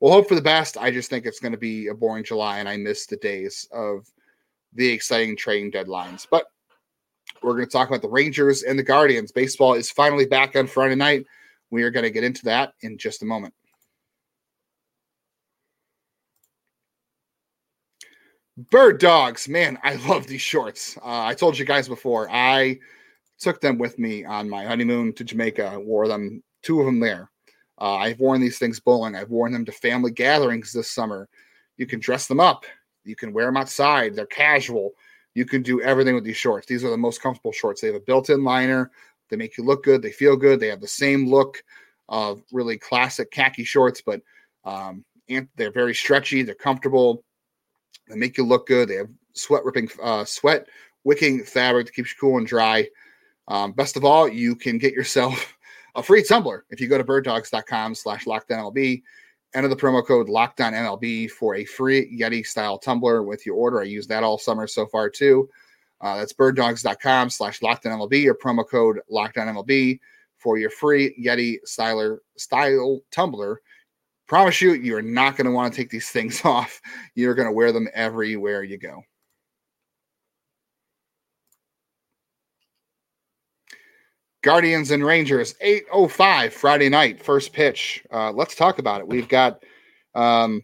we'll 0.00 0.12
hope 0.12 0.28
for 0.28 0.34
the 0.34 0.42
best. 0.42 0.76
I 0.76 0.90
just 0.90 1.10
think 1.10 1.24
it's 1.24 1.40
going 1.40 1.52
to 1.52 1.58
be 1.58 1.88
a 1.88 1.94
boring 1.94 2.24
July, 2.24 2.58
and 2.58 2.68
I 2.68 2.76
miss 2.76 3.06
the 3.06 3.16
days 3.16 3.68
of 3.72 4.06
the 4.74 4.88
exciting 4.88 5.36
trading 5.36 5.72
deadlines. 5.72 6.26
But 6.30 6.46
we're 7.42 7.54
going 7.54 7.66
to 7.66 7.70
talk 7.70 7.88
about 7.88 8.02
the 8.02 8.08
Rangers 8.08 8.62
and 8.62 8.78
the 8.78 8.82
Guardians. 8.82 9.32
Baseball 9.32 9.74
is 9.74 9.90
finally 9.90 10.26
back 10.26 10.56
on 10.56 10.66
Friday 10.66 10.94
night. 10.94 11.26
We 11.70 11.82
are 11.82 11.90
going 11.90 12.04
to 12.04 12.10
get 12.10 12.24
into 12.24 12.44
that 12.44 12.74
in 12.82 12.98
just 12.98 13.22
a 13.22 13.26
moment. 13.26 13.54
Bird 18.70 19.00
dogs, 19.00 19.48
man, 19.48 19.78
I 19.82 19.96
love 20.08 20.26
these 20.26 20.40
shorts. 20.40 20.96
Uh, 20.98 21.24
I 21.24 21.34
told 21.34 21.58
you 21.58 21.66
guys 21.66 21.88
before, 21.88 22.30
I 22.30 22.78
took 23.38 23.60
them 23.60 23.78
with 23.78 23.98
me 23.98 24.24
on 24.24 24.48
my 24.48 24.64
honeymoon 24.64 25.12
to 25.14 25.24
Jamaica. 25.24 25.80
wore 25.80 26.08
them, 26.08 26.42
two 26.62 26.80
of 26.80 26.86
them 26.86 27.00
there. 27.00 27.30
Uh, 27.78 27.96
I've 27.96 28.20
worn 28.20 28.40
these 28.40 28.58
things 28.58 28.80
bowling. 28.80 29.14
I've 29.14 29.30
worn 29.30 29.52
them 29.52 29.64
to 29.66 29.72
family 29.72 30.10
gatherings 30.10 30.72
this 30.72 30.90
summer. 30.90 31.28
You 31.76 31.86
can 31.86 32.00
dress 32.00 32.26
them 32.26 32.40
up. 32.40 32.64
You 33.04 33.16
can 33.16 33.32
wear 33.32 33.46
them 33.46 33.56
outside. 33.56 34.14
They're 34.14 34.26
casual. 34.26 34.92
You 35.34 35.44
can 35.44 35.62
do 35.62 35.82
everything 35.82 36.14
with 36.14 36.24
these 36.24 36.36
shorts. 36.38 36.66
These 36.66 36.84
are 36.84 36.90
the 36.90 36.96
most 36.96 37.20
comfortable 37.20 37.52
shorts. 37.52 37.80
They 37.80 37.88
have 37.88 37.96
a 37.96 38.00
built-in 38.00 38.42
liner. 38.42 38.90
They 39.28 39.36
make 39.36 39.58
you 39.58 39.64
look 39.64 39.84
good. 39.84 40.00
They 40.00 40.12
feel 40.12 40.36
good. 40.36 40.58
They 40.58 40.68
have 40.68 40.80
the 40.80 40.88
same 40.88 41.28
look 41.28 41.62
of 42.08 42.42
really 42.52 42.78
classic 42.78 43.30
khaki 43.30 43.64
shorts, 43.64 44.00
but 44.00 44.22
um, 44.64 45.04
they're 45.56 45.72
very 45.72 45.94
stretchy. 45.94 46.42
They're 46.42 46.54
comfortable. 46.54 47.22
They 48.08 48.16
make 48.16 48.38
you 48.38 48.44
look 48.46 48.66
good. 48.66 48.88
They 48.88 48.96
have 48.96 49.10
sweat 49.34 49.64
ripping, 49.64 49.90
uh, 50.02 50.24
sweat 50.24 50.66
wicking 51.04 51.44
fabric 51.44 51.86
that 51.86 51.94
keeps 51.94 52.10
you 52.10 52.16
cool 52.18 52.38
and 52.38 52.46
dry. 52.46 52.88
Um, 53.48 53.72
best 53.72 53.96
of 53.96 54.04
all, 54.04 54.28
you 54.28 54.54
can 54.56 54.78
get 54.78 54.92
yourself 54.92 55.56
a 55.94 56.02
free 56.02 56.22
tumbler 56.22 56.64
if 56.70 56.80
you 56.80 56.88
go 56.88 56.98
to 56.98 57.04
birddogs.com 57.04 57.94
slash 57.94 58.24
lockedonmlb 58.24 59.02
Enter 59.56 59.68
the 59.68 59.76
promo 59.76 60.04
code 60.04 60.28
Locked 60.28 60.60
On 60.60 60.74
MLB 60.74 61.30
for 61.30 61.54
a 61.54 61.64
free 61.64 62.14
Yeti 62.14 62.44
style 62.44 62.76
tumbler 62.78 63.22
with 63.22 63.46
your 63.46 63.56
order. 63.56 63.80
I 63.80 63.84
use 63.84 64.06
that 64.08 64.22
all 64.22 64.36
summer 64.36 64.66
so 64.66 64.86
far 64.86 65.08
too. 65.08 65.48
Uh, 66.02 66.18
that's 66.18 66.34
birddogs.com 66.34 67.30
slash 67.30 67.62
locked 67.62 67.86
on 67.86 67.98
MLB 67.98 68.26
or 68.26 68.34
promo 68.34 68.68
code 68.68 69.00
Locked 69.08 69.38
On 69.38 69.46
MLB 69.46 69.98
for 70.36 70.58
your 70.58 70.68
free 70.68 71.16
Yeti 71.18 71.56
styler 71.66 72.18
style 72.36 73.00
tumbler. 73.10 73.62
Promise 74.26 74.60
you, 74.60 74.74
you're 74.74 75.00
not 75.00 75.38
going 75.38 75.46
to 75.46 75.52
want 75.52 75.72
to 75.72 75.76
take 75.76 75.88
these 75.88 76.10
things 76.10 76.40
off. 76.44 76.80
You're 77.14 77.34
going 77.34 77.48
to 77.48 77.52
wear 77.52 77.72
them 77.72 77.88
everywhere 77.94 78.62
you 78.62 78.76
go. 78.76 79.02
Guardians 84.46 84.92
and 84.92 85.04
Rangers, 85.04 85.54
8.05 85.54 86.52
Friday 86.52 86.88
night, 86.88 87.20
first 87.20 87.52
pitch. 87.52 88.04
Uh, 88.12 88.30
let's 88.30 88.54
talk 88.54 88.78
about 88.78 89.00
it. 89.00 89.08
We've 89.08 89.26
got 89.26 89.64
um, 90.14 90.62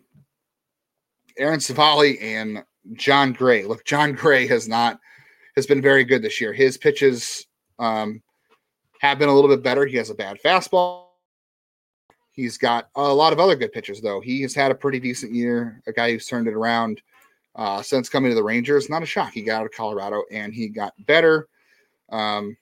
Aaron 1.37 1.59
Civale 1.59 2.17
and 2.21 2.63
Jon 2.93 3.33
Gray. 3.33 3.65
Look, 3.65 3.85
Jon 3.85 4.13
Gray 4.13 4.47
has 4.47 4.69
not 4.69 5.01
has 5.57 5.67
been 5.67 5.83
very 5.83 6.05
good 6.05 6.23
this 6.23 6.41
year. 6.41 6.53
His 6.53 6.79
pitches 6.79 7.49
um, 7.81 8.23
have 9.01 9.19
been 9.19 9.29
a 9.29 9.35
little 9.35 9.51
bit 9.51 9.65
better. 9.65 9.85
He 9.85 9.97
has 9.97 10.11
a 10.11 10.15
bad 10.15 10.39
fastball. 10.45 11.07
He's 12.31 12.59
got 12.59 12.89
a 12.95 13.13
lot 13.13 13.33
of 13.33 13.41
other 13.41 13.57
good 13.57 13.73
pitchers, 13.73 14.01
though. 14.01 14.21
He 14.21 14.43
has 14.43 14.55
had 14.55 14.71
a 14.71 14.77
pretty 14.77 15.01
decent 15.01 15.35
year. 15.35 15.83
A 15.89 15.93
guy 15.93 16.13
who's 16.13 16.29
turned 16.29 16.47
it 16.47 16.55
around 16.55 17.03
uh, 17.57 17.83
since 17.83 18.09
coming 18.09 18.31
to 18.31 18.37
the 18.37 18.45
Rangers. 18.45 18.89
Not 18.89 19.03
a 19.03 19.07
shock. 19.07 19.33
He 19.33 19.43
got 19.43 19.63
out 19.63 19.67
of 19.67 19.73
Colorado 19.73 20.23
and 20.31 20.55
he 20.55 20.69
got 20.69 20.93
better. 21.05 21.49
Um, 22.11 22.57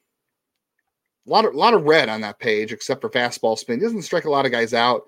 a 1.26 1.30
lot 1.30 1.44
of 1.44 1.54
lot 1.54 1.74
of 1.74 1.84
red 1.84 2.08
on 2.08 2.20
that 2.22 2.38
page, 2.38 2.72
except 2.72 3.00
for 3.00 3.10
fastball 3.10 3.58
spin. 3.58 3.78
He 3.78 3.84
doesn't 3.84 4.02
strike 4.02 4.24
a 4.24 4.30
lot 4.30 4.46
of 4.46 4.52
guys 4.52 4.74
out, 4.74 5.02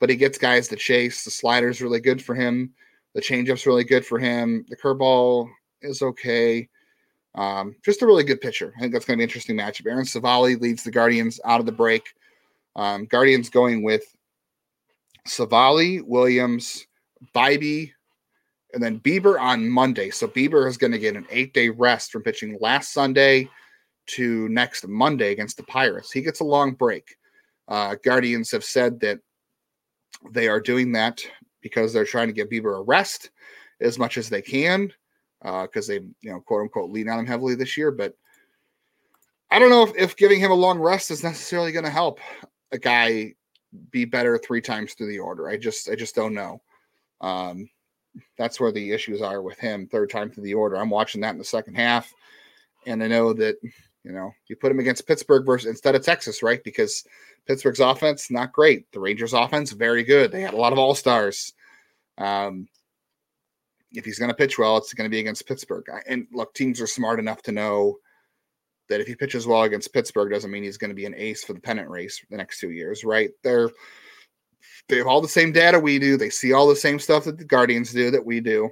but 0.00 0.10
he 0.10 0.16
gets 0.16 0.38
guys 0.38 0.68
to 0.68 0.76
chase. 0.76 1.24
The 1.24 1.30
slider's 1.30 1.82
really 1.82 2.00
good 2.00 2.22
for 2.22 2.34
him. 2.34 2.72
The 3.14 3.20
changeup's 3.20 3.66
really 3.66 3.84
good 3.84 4.04
for 4.04 4.18
him. 4.18 4.64
The 4.68 4.76
curveball 4.76 5.48
is 5.82 6.02
okay. 6.02 6.68
Um, 7.34 7.76
just 7.84 8.02
a 8.02 8.06
really 8.06 8.24
good 8.24 8.40
pitcher. 8.40 8.72
I 8.76 8.80
think 8.80 8.92
that's 8.92 9.04
going 9.04 9.16
to 9.16 9.18
be 9.18 9.24
an 9.24 9.28
interesting 9.28 9.56
matchup. 9.56 9.86
Aaron 9.86 10.04
Civale 10.04 10.60
leads 10.60 10.82
the 10.82 10.90
Guardians 10.90 11.40
out 11.44 11.60
of 11.60 11.66
the 11.66 11.72
break. 11.72 12.14
Um, 12.74 13.06
Guardians 13.06 13.50
going 13.50 13.82
with 13.82 14.04
Savali, 15.26 16.02
Williams, 16.02 16.86
Bibee, 17.34 17.92
and 18.72 18.82
then 18.82 19.00
Bieber 19.00 19.40
on 19.40 19.68
Monday. 19.68 20.10
So 20.10 20.26
Bieber 20.26 20.66
is 20.66 20.76
going 20.76 20.92
to 20.92 20.98
get 20.98 21.16
an 21.16 21.26
eight 21.30 21.54
day 21.54 21.68
rest 21.68 22.12
from 22.12 22.22
pitching 22.22 22.58
last 22.60 22.92
Sunday 22.92 23.48
to 24.08 24.48
next 24.48 24.86
Monday 24.86 25.32
against 25.32 25.56
the 25.56 25.62
Pirates. 25.64 26.12
He 26.12 26.22
gets 26.22 26.40
a 26.40 26.44
long 26.44 26.72
break. 26.72 27.16
Uh, 27.68 27.96
Guardians 28.02 28.50
have 28.50 28.64
said 28.64 28.98
that 29.00 29.18
they 30.30 30.48
are 30.48 30.60
doing 30.60 30.92
that 30.92 31.22
because 31.60 31.92
they're 31.92 32.04
trying 32.04 32.28
to 32.28 32.32
give 32.32 32.48
Bieber 32.48 32.78
a 32.78 32.82
rest 32.82 33.30
as 33.80 33.98
much 33.98 34.18
as 34.18 34.28
they 34.28 34.42
can 34.42 34.92
because 35.40 35.88
uh, 35.88 35.92
they, 35.92 36.00
you 36.20 36.30
know, 36.30 36.40
quote 36.40 36.62
unquote, 36.62 36.90
lean 36.90 37.08
on 37.08 37.20
him 37.20 37.26
heavily 37.26 37.54
this 37.54 37.76
year. 37.76 37.90
But 37.90 38.14
I 39.50 39.58
don't 39.58 39.70
know 39.70 39.84
if, 39.84 39.96
if 39.96 40.16
giving 40.16 40.40
him 40.40 40.50
a 40.50 40.54
long 40.54 40.78
rest 40.78 41.10
is 41.10 41.22
necessarily 41.22 41.72
going 41.72 41.84
to 41.84 41.90
help 41.90 42.20
a 42.72 42.78
guy 42.78 43.34
be 43.90 44.04
better 44.04 44.38
three 44.38 44.60
times 44.60 44.94
through 44.94 45.08
the 45.08 45.18
order. 45.18 45.48
I 45.48 45.56
just, 45.56 45.88
I 45.88 45.94
just 45.94 46.14
don't 46.14 46.34
know. 46.34 46.60
Um, 47.20 47.68
that's 48.36 48.58
where 48.58 48.72
the 48.72 48.92
issues 48.92 49.22
are 49.22 49.42
with 49.42 49.58
him. 49.58 49.86
Third 49.86 50.10
time 50.10 50.30
through 50.30 50.44
the 50.44 50.54
order. 50.54 50.76
I'm 50.76 50.90
watching 50.90 51.20
that 51.20 51.32
in 51.32 51.38
the 51.38 51.44
second 51.44 51.74
half, 51.74 52.12
and 52.86 53.02
I 53.02 53.06
know 53.06 53.32
that 53.34 53.56
you 54.04 54.12
know 54.12 54.30
you 54.48 54.56
put 54.56 54.72
him 54.72 54.80
against 54.80 55.06
Pittsburgh 55.06 55.44
versus 55.44 55.68
instead 55.68 55.94
of 55.94 56.02
Texas, 56.02 56.42
right? 56.42 56.62
Because 56.64 57.04
Pittsburgh's 57.46 57.80
offense 57.80 58.30
not 58.30 58.52
great. 58.52 58.90
The 58.92 59.00
Rangers' 59.00 59.32
offense 59.32 59.72
very 59.72 60.04
good. 60.04 60.30
They 60.30 60.42
had 60.42 60.54
a 60.54 60.58
lot 60.58 60.72
of 60.72 60.78
all 60.78 60.94
stars. 60.94 61.52
Um, 62.18 62.68
if 63.92 64.04
he's 64.04 64.18
going 64.18 64.30
to 64.30 64.36
pitch 64.36 64.58
well, 64.58 64.76
it's 64.76 64.92
going 64.92 65.08
to 65.08 65.14
be 65.14 65.20
against 65.20 65.46
Pittsburgh. 65.46 65.86
And 66.06 66.26
look, 66.32 66.52
teams 66.52 66.80
are 66.80 66.86
smart 66.86 67.18
enough 67.18 67.42
to 67.42 67.52
know 67.52 67.96
that 68.88 69.00
if 69.00 69.06
he 69.06 69.14
pitches 69.14 69.46
well 69.46 69.62
against 69.62 69.92
Pittsburgh, 69.92 70.30
doesn't 70.30 70.50
mean 70.50 70.62
he's 70.62 70.78
going 70.78 70.90
to 70.90 70.94
be 70.94 71.06
an 71.06 71.14
ace 71.16 71.44
for 71.44 71.52
the 71.52 71.60
pennant 71.60 71.88
race 71.88 72.20
the 72.30 72.36
next 72.36 72.60
two 72.60 72.70
years, 72.70 73.04
right? 73.04 73.30
They're 73.42 73.70
they 74.88 74.96
have 74.96 75.06
all 75.06 75.20
the 75.20 75.28
same 75.28 75.52
data 75.52 75.78
we 75.78 75.98
do. 75.98 76.16
They 76.16 76.30
see 76.30 76.52
all 76.52 76.68
the 76.68 76.76
same 76.76 76.98
stuff 76.98 77.24
that 77.24 77.38
the 77.38 77.44
Guardians 77.44 77.92
do 77.92 78.10
that 78.10 78.24
we 78.24 78.40
do. 78.40 78.70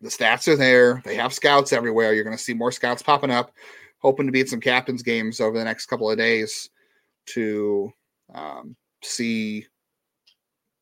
The 0.00 0.08
stats 0.08 0.48
are 0.48 0.56
there. 0.56 1.02
They 1.04 1.16
have 1.16 1.32
scouts 1.32 1.72
everywhere. 1.72 2.12
You're 2.12 2.24
going 2.24 2.36
to 2.36 2.42
see 2.42 2.54
more 2.54 2.72
scouts 2.72 3.02
popping 3.02 3.30
up, 3.30 3.52
hoping 4.00 4.26
to 4.26 4.32
be 4.32 4.40
beat 4.42 4.48
some 4.48 4.60
captains 4.60 5.02
games 5.02 5.40
over 5.40 5.58
the 5.58 5.64
next 5.64 5.86
couple 5.86 6.10
of 6.10 6.18
days 6.18 6.68
to 7.26 7.92
um, 8.34 8.76
see 9.02 9.66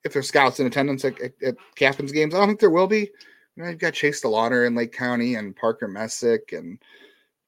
if 0.04 0.12
there's 0.12 0.28
scouts 0.28 0.60
in 0.60 0.66
attendance 0.66 1.04
at, 1.04 1.20
at, 1.20 1.32
at, 1.44 1.54
captains 1.76 2.12
games. 2.12 2.34
I 2.34 2.38
don't 2.38 2.48
think 2.48 2.60
there 2.60 2.70
will 2.70 2.86
be. 2.86 3.10
You 3.56 3.64
know, 3.64 3.68
you've 3.68 3.78
got 3.78 3.94
Chase 3.94 4.22
DeLauter 4.22 4.66
in 4.66 4.74
Lake 4.74 4.92
County 4.92 5.34
and 5.34 5.56
Parker 5.56 5.88
Messick 5.88 6.52
and 6.52 6.78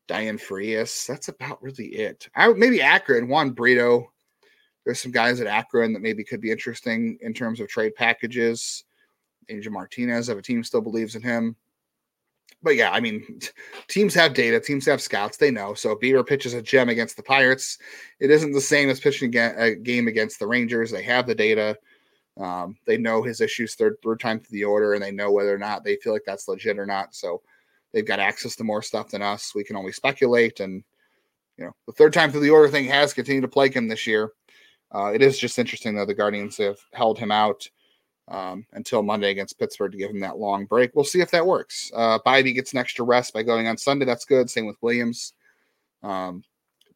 Dayan 0.08 0.40
Frias. 0.40 1.06
That's 1.06 1.28
about 1.28 1.62
really 1.62 1.86
it. 1.86 2.28
I 2.34 2.48
maybe 2.48 2.82
Akron, 2.82 3.28
Juan 3.28 3.50
Brito. 3.50 4.12
There's 4.84 5.00
some 5.00 5.12
guys 5.12 5.40
at 5.40 5.46
Akron 5.46 5.92
that 5.92 6.02
maybe 6.02 6.24
could 6.24 6.40
be 6.40 6.50
interesting 6.50 7.18
in 7.20 7.32
terms 7.32 7.60
of 7.60 7.68
trade 7.68 7.94
packages. 7.94 8.84
Angel 9.48 9.72
Martinez, 9.72 10.28
if 10.28 10.38
a 10.38 10.42
team 10.42 10.64
still 10.64 10.80
believes 10.80 11.16
in 11.16 11.22
him. 11.22 11.54
But 12.62 12.76
yeah, 12.76 12.90
I 12.90 13.00
mean, 13.00 13.40
teams 13.88 14.14
have 14.14 14.34
data, 14.34 14.60
teams 14.60 14.86
have 14.86 15.00
scouts, 15.00 15.36
they 15.38 15.50
know. 15.50 15.74
So 15.74 15.96
Bieber 15.96 16.26
pitches 16.26 16.54
a 16.54 16.62
gem 16.62 16.88
against 16.88 17.16
the 17.16 17.22
Pirates, 17.22 17.78
it 18.18 18.30
isn't 18.30 18.52
the 18.52 18.60
same 18.60 18.90
as 18.90 19.00
pitching 19.00 19.34
a 19.36 19.74
game 19.74 20.08
against 20.08 20.38
the 20.38 20.46
Rangers. 20.46 20.90
They 20.90 21.02
have 21.02 21.26
the 21.26 21.34
data. 21.34 21.78
Um, 22.38 22.76
they 22.86 22.96
know 22.96 23.22
his 23.22 23.40
issues 23.40 23.74
third 23.74 23.96
third 24.02 24.20
time 24.20 24.40
through 24.40 24.56
the 24.56 24.64
order, 24.64 24.94
and 24.94 25.02
they 25.02 25.10
know 25.10 25.32
whether 25.32 25.54
or 25.54 25.58
not 25.58 25.84
they 25.84 25.96
feel 25.96 26.12
like 26.12 26.24
that's 26.26 26.48
legit 26.48 26.78
or 26.78 26.86
not. 26.86 27.14
So 27.14 27.42
they've 27.92 28.06
got 28.06 28.20
access 28.20 28.56
to 28.56 28.64
more 28.64 28.82
stuff 28.82 29.10
than 29.10 29.22
us. 29.22 29.54
We 29.54 29.64
can 29.64 29.76
only 29.76 29.92
speculate, 29.92 30.60
and 30.60 30.82
you 31.56 31.64
know, 31.64 31.72
the 31.86 31.92
third 31.92 32.12
time 32.12 32.30
through 32.30 32.40
the 32.40 32.50
order 32.50 32.68
thing 32.68 32.86
has 32.86 33.12
continued 33.12 33.42
to 33.42 33.48
plague 33.48 33.74
him 33.74 33.88
this 33.88 34.06
year. 34.06 34.32
Uh, 34.92 35.12
it 35.14 35.22
is 35.22 35.38
just 35.38 35.58
interesting 35.58 35.94
though 35.94 36.06
the 36.06 36.14
Guardians 36.14 36.56
have 36.56 36.78
held 36.92 37.18
him 37.18 37.30
out 37.30 37.68
um, 38.30 38.64
until 38.72 39.02
Monday 39.02 39.30
against 39.30 39.58
Pittsburgh 39.58 39.92
to 39.92 39.98
give 39.98 40.10
him 40.10 40.20
that 40.20 40.38
long 40.38 40.64
break. 40.64 40.92
We'll 40.94 41.04
see 41.04 41.20
if 41.20 41.30
that 41.32 41.46
works. 41.46 41.90
Uh, 41.94 42.18
Bibee 42.24 42.54
gets 42.54 42.72
an 42.72 42.78
extra 42.78 43.04
rest 43.04 43.34
by 43.34 43.42
going 43.42 43.66
on 43.66 43.76
Sunday. 43.76 44.06
That's 44.06 44.24
good. 44.24 44.48
Same 44.48 44.66
with 44.66 44.80
Williams. 44.80 45.34
Um, 46.02 46.44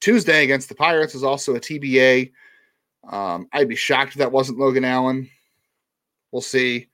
Tuesday 0.00 0.44
against 0.44 0.68
the 0.68 0.74
Pirates 0.74 1.14
is 1.14 1.24
also 1.24 1.56
a 1.56 1.60
TBA. 1.60 2.32
Um, 3.10 3.48
I'd 3.52 3.68
be 3.68 3.76
shocked 3.76 4.12
if 4.12 4.18
that 4.18 4.32
wasn't 4.32 4.58
Logan 4.58 4.84
Allen. 4.84 5.28
We'll 6.30 6.42
see. 6.42 6.88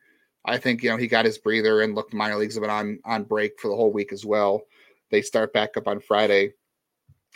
I 0.44 0.58
think 0.58 0.82
you 0.82 0.90
know 0.90 0.96
he 0.96 1.06
got 1.06 1.26
his 1.26 1.38
breather 1.38 1.82
and 1.82 1.94
looked 1.94 2.14
minor 2.14 2.36
leagues 2.36 2.54
have 2.54 2.62
been 2.62 2.70
on 2.70 2.98
on 3.04 3.24
break 3.24 3.60
for 3.60 3.68
the 3.68 3.76
whole 3.76 3.92
week 3.92 4.12
as 4.12 4.24
well. 4.24 4.62
They 5.10 5.22
start 5.22 5.52
back 5.52 5.76
up 5.76 5.86
on 5.86 6.00
Friday. 6.00 6.54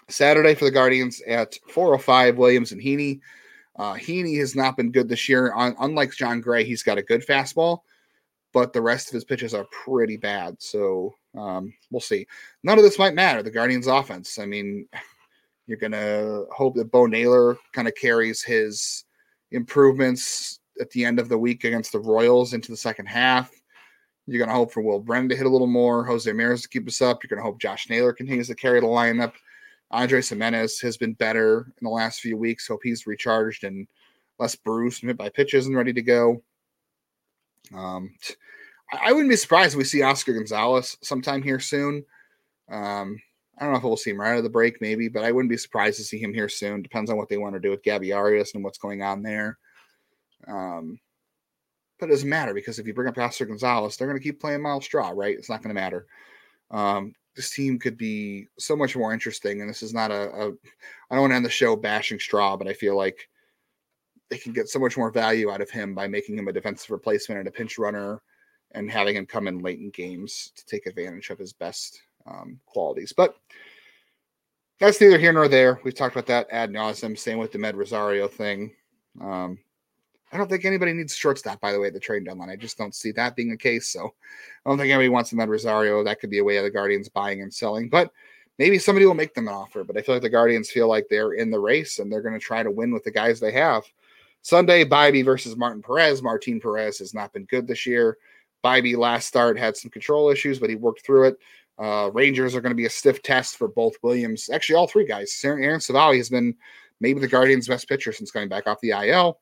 Saturday 0.09 0.55
for 0.55 0.65
the 0.65 0.71
Guardians 0.71 1.23
at 1.27 1.59
405 1.69 2.37
Williams 2.37 2.73
and 2.73 2.81
Heaney. 2.81 3.21
Uh, 3.77 3.95
Heaney 3.95 4.39
has 4.39 4.55
not 4.55 4.77
been 4.77 4.93
good 4.93 5.09
this 5.09 5.29
year. 5.29 5.53
Un- 5.55 5.77
unlike 5.81 6.13
Jon 6.13 6.41
Gray, 6.41 6.65
he's 6.65 6.83
got 6.83 6.99
a 6.99 7.03
good 7.03 7.27
fastball, 7.27 7.81
but 8.53 8.73
the 8.73 8.83
rest 8.83 9.09
of 9.09 9.15
his 9.15 9.25
pitches 9.25 9.55
are 9.55 9.67
pretty 9.71 10.17
bad. 10.17 10.57
So 10.61 11.15
um, 11.37 11.73
we'll 11.91 12.01
see. 12.01 12.27
None 12.63 12.79
of 12.79 12.85
this 12.85 12.99
might 12.99 13.15
matter. 13.15 13.43
The 13.43 13.51
Guardians' 13.51 13.87
offense. 13.87 14.39
I 14.39 14.47
mean, 14.47 14.87
you're 15.67 15.79
gonna 15.79 16.45
hope 16.55 16.75
that 16.77 16.93
Bo 16.93 17.07
Naylor 17.07 17.57
kind 17.73 17.89
of 17.89 17.95
carries 17.95 18.43
his 18.43 19.05
improvements 19.51 20.61
at 20.81 20.91
the 20.91 21.05
end 21.05 21.19
of 21.19 21.29
the 21.29 21.39
week 21.39 21.65
against 21.65 21.93
the 21.93 21.99
Royals 21.99 22.53
into 22.53 22.71
the 22.71 22.77
second 22.77 23.07
half. 23.07 23.51
You're 24.27 24.45
gonna 24.45 24.57
hope 24.57 24.73
for 24.73 24.83
Will 24.83 25.01
Brennan 25.01 25.29
to 25.31 25.37
hit 25.37 25.47
a 25.47 25.51
little 25.51 25.67
more, 25.67 26.05
Jose 26.05 26.31
Ramirez 26.31 26.63
to 26.63 26.69
keep 26.69 26.87
us 26.87 27.03
up. 27.03 27.23
You're 27.23 27.35
gonna 27.35 27.47
hope 27.47 27.61
Josh 27.61 27.89
Naylor 27.89 28.13
continues 28.13 28.49
to 28.49 28.55
carry 28.55 28.81
the 28.81 28.87
lineup. 28.87 29.33
Andres 29.91 30.29
Gimenez 30.29 30.81
has 30.81 30.97
been 30.97 31.15
better 31.15 31.73
in 31.81 31.85
the 31.85 31.91
last 31.91 32.21
few 32.21 32.37
weeks. 32.37 32.67
Hope 32.67 32.81
he's 32.83 33.07
recharged 33.07 33.65
and 33.65 33.87
less 34.39 34.57
bruised 34.57 35.03
and 35.03 35.11
hit 35.11 35.17
by 35.17 35.29
pitches 35.29 35.67
and 35.67 35.77
ready 35.77 35.93
to 35.93 36.03
go. 36.03 36.43
Um, 37.75 38.15
I 38.93 39.13
wouldn't 39.13 39.31
be 39.31 39.37
surprised 39.37 39.75
if 39.75 39.79
we 39.79 39.85
see 39.85 40.03
Oscar 40.03 40.35
Gonzalez 40.35 40.97
sometime 41.03 41.43
here 41.43 41.61
soon. 41.61 42.05
Um, 42.71 43.21
I 43.59 43.65
don't 43.65 43.73
know 43.73 43.79
if 43.79 43.85
we'll 43.85 43.97
see 43.97 44.11
him 44.11 44.21
right 44.21 44.33
out 44.33 44.39
of 44.39 44.45
the 44.45 44.51
break, 44.51 44.81
maybe, 44.81 45.09
but 45.09 45.25
I 45.25 45.33
wouldn't 45.33 45.51
be 45.51 45.57
surprised 45.57 45.99
to 45.99 46.05
see 46.05 46.19
him 46.19 46.35
here 46.35 46.49
soon. 46.49 46.83
Depends 46.83 47.11
on 47.11 47.17
what 47.17 47.29
they 47.29 47.37
want 47.37 47.55
to 47.55 47.61
do 47.61 47.71
with 47.71 47.85
Gabby 47.85 48.13
Arias 48.13 48.55
and 48.55 48.65
what's 48.65 48.79
going 48.79 49.03
on 49.03 49.23
there. 49.23 49.59
Um, 50.49 50.99
but 51.99 52.07
it 52.07 52.13
doesn't 52.13 52.29
matter 52.29 52.53
because 52.53 52.79
if 52.79 52.87
you 52.87 52.95
bring 52.95 53.09
up 53.09 53.17
Oscar 53.17 53.47
Gonzalez, 53.47 53.97
they're 53.97 54.09
going 54.09 54.19
to 54.19 54.23
keep 54.23 54.41
playing 54.41 54.63
Myles 54.63 54.85
Straw, 54.85 55.13
right? 55.15 55.37
It's 55.37 55.49
not 55.49 55.63
going 55.63 55.75
to 55.75 55.81
matter. 55.81 56.07
Um, 56.71 57.15
this 57.37 57.51
team 57.51 57.79
could 57.79 57.97
be 57.97 58.47
so 58.59 58.77
much 58.77 58.97
more 58.97 59.13
interesting. 59.13 59.61
And 59.61 59.69
this 59.69 59.83
is 59.83 59.95
not 59.95 60.11
a, 60.11 60.31
a 60.31 60.49
I 60.49 61.15
don't 61.15 61.21
want 61.21 61.33
to 61.33 61.37
end 61.37 61.45
the 61.45 61.51
show 61.51 61.77
bashing 61.77 62.19
Straw, 62.19 62.57
but 62.57 62.69
I 62.69 62.73
feel 62.73 62.97
like 62.97 63.29
they 64.31 64.39
can 64.39 64.53
get 64.53 64.69
so 64.69 64.79
much 64.79 64.97
more 64.97 65.11
value 65.11 65.51
out 65.51 65.61
of 65.61 65.71
him 65.71 65.95
by 65.95 66.07
making 66.07 66.39
him 66.39 66.49
a 66.49 66.53
defensive 66.53 66.91
replacement 66.91 67.39
and 67.39 67.49
a 67.49 67.53
pinch 67.53 67.79
runner 67.79 68.23
and 68.73 68.91
having 68.91 69.17
him 69.17 69.27
come 69.27 69.47
in 69.47 69.59
late 69.59 69.79
in 69.79 69.91
games 69.91 70.53
to 70.57 70.65
take 70.67 70.87
advantage 70.87 71.31
of 71.31 71.39
his 71.39 71.53
best 71.53 72.01
um, 72.27 72.59
qualities. 72.67 73.13
But 73.17 73.37
that's 74.81 75.01
neither 75.01 75.19
here 75.19 75.33
nor 75.33 75.49
there. 75.49 75.81
We've 75.85 75.95
talked 75.95 76.15
about 76.15 76.27
that 76.27 76.49
ad 76.51 76.71
nauseum. 76.71 77.17
Same 77.17 77.39
with 77.39 77.53
the 77.53 77.59
Med 77.59 77.77
Rosario 77.77 78.27
thing. 78.27 78.75
Um, 79.21 79.59
I 80.33 80.37
don't 80.37 80.49
think 80.49 80.65
anybody 80.65 80.93
needs 80.93 81.15
shortstop, 81.15 81.61
by 81.61 81.73
the 81.73 81.79
way, 81.79 81.89
at 81.89 81.95
the 81.95 82.01
trade 82.01 82.25
deadline. 82.25 82.51
I 82.51 82.57
just 82.57 82.77
don't 82.77 82.95
see 82.95 83.13
that 83.13 83.37
being 83.37 83.51
the 83.51 83.57
case. 83.57 83.89
So 83.89 84.07
I 84.65 84.69
don't 84.69 84.79
think 84.79 84.91
anybody 84.91 85.09
wants 85.09 85.33
Med 85.33 85.49
Rosario. 85.49 86.03
That 86.03 86.21
could 86.21 86.31
be 86.31 86.39
a 86.39 86.45
way 86.45 86.57
of 86.57 86.65
the 86.65 86.71
Guardians 86.71 87.09
buying 87.09 87.43
and 87.43 87.53
selling. 87.53 87.89
But 87.89 88.11
maybe 88.59 88.79
somebody 88.79 89.07
will 89.07 89.15
make 89.15 89.35
them 89.35 89.49
an 89.49 89.55
offer. 89.55 89.85
But 89.85 89.97
I 89.97 90.03
feel 90.03 90.17
like 90.17 90.23
the 90.23 90.31
Guardians 90.31 90.71
feel 90.71 90.89
like 90.89 91.07
they're 91.09 91.35
in 91.35 91.51
the 91.51 91.61
race 91.61 91.99
and 91.99 92.11
they're 92.11 92.23
going 92.23 92.39
to 92.39 92.45
try 92.45 92.63
to 92.63 92.71
win 92.71 92.93
with 92.93 93.05
the 93.05 93.11
guys 93.11 93.39
they 93.39 93.53
have. 93.53 93.85
Sunday, 94.43 94.85
Bibee 94.85 95.25
versus 95.25 95.57
Martin 95.57 95.83
Perez. 95.83 96.23
Martin 96.23 96.61
Perez 96.61 96.99
has 96.99 97.15
not 97.15 97.33
been 97.33 97.45
good 97.45 97.67
this 97.67 97.87
year. 97.87 98.19
Bibee 98.65 98.97
last 98.97 99.27
start 99.27 99.59
had 99.59 99.77
some 99.77 99.91
control 99.91 100.31
issues, 100.31 100.59
but 100.59 100.71
he 100.71 100.77
worked 100.77 101.05
through 101.05 101.29
it. 101.29 101.37
Uh, 101.79 102.11
Rangers 102.13 102.55
are 102.55 102.61
going 102.61 102.71
to 102.71 102.77
be 102.77 102.87
a 102.87 102.91
stiff 102.91 103.23
test 103.23 103.57
for 103.57 103.69
both 103.69 103.95
Williams. 104.03 104.49
Actually, 104.51 104.77
all 104.77 104.87
three 104.87 105.07
guys. 105.07 105.39
Aaron 105.45 105.81
Civale 105.81 106.17
has 106.17 106.31
been 106.31 106.55
maybe 107.01 107.21
the 107.21 107.29
Guardians' 107.29 107.69
best 107.69 107.89
pitcher 107.89 108.13
since 108.13 108.31
coming 108.31 108.49
back 108.49 108.67
off 108.67 108.81
the 108.81 108.91
IL. 108.91 109.41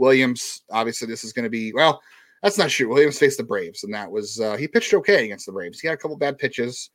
Williams, 0.00 0.62
obviously, 0.70 1.06
this 1.06 1.22
is 1.22 1.32
going 1.32 1.44
to 1.44 1.50
be 1.50 1.72
well. 1.72 2.00
That's 2.42 2.56
not 2.56 2.70
true. 2.70 2.88
Williams 2.88 3.18
faced 3.18 3.36
the 3.36 3.44
Braves, 3.44 3.84
and 3.84 3.92
that 3.92 4.10
was 4.10 4.40
uh, 4.40 4.56
he 4.56 4.66
pitched 4.66 4.94
okay 4.94 5.26
against 5.26 5.44
the 5.46 5.52
Braves. 5.52 5.78
He 5.78 5.86
had 5.86 5.94
a 5.94 6.00
couple 6.00 6.16
bad 6.16 6.38
pitches, 6.38 6.90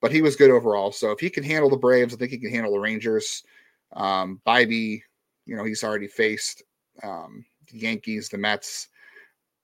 but 0.00 0.10
he 0.10 0.22
was 0.22 0.34
good 0.34 0.50
overall. 0.50 0.90
So 0.90 1.10
if 1.10 1.20
he 1.20 1.28
can 1.28 1.44
handle 1.44 1.68
the 1.68 1.76
Braves, 1.76 2.14
I 2.14 2.16
think 2.16 2.30
he 2.30 2.38
can 2.38 2.50
handle 2.50 2.72
the 2.72 2.80
Rangers. 2.80 3.42
Um, 3.92 4.40
Bibee, 4.46 5.02
you 5.44 5.56
know, 5.56 5.64
he's 5.64 5.84
already 5.84 6.06
faced 6.06 6.62
um, 7.02 7.44
the 7.70 7.78
Yankees, 7.78 8.30
the 8.30 8.38
Mets. 8.38 8.88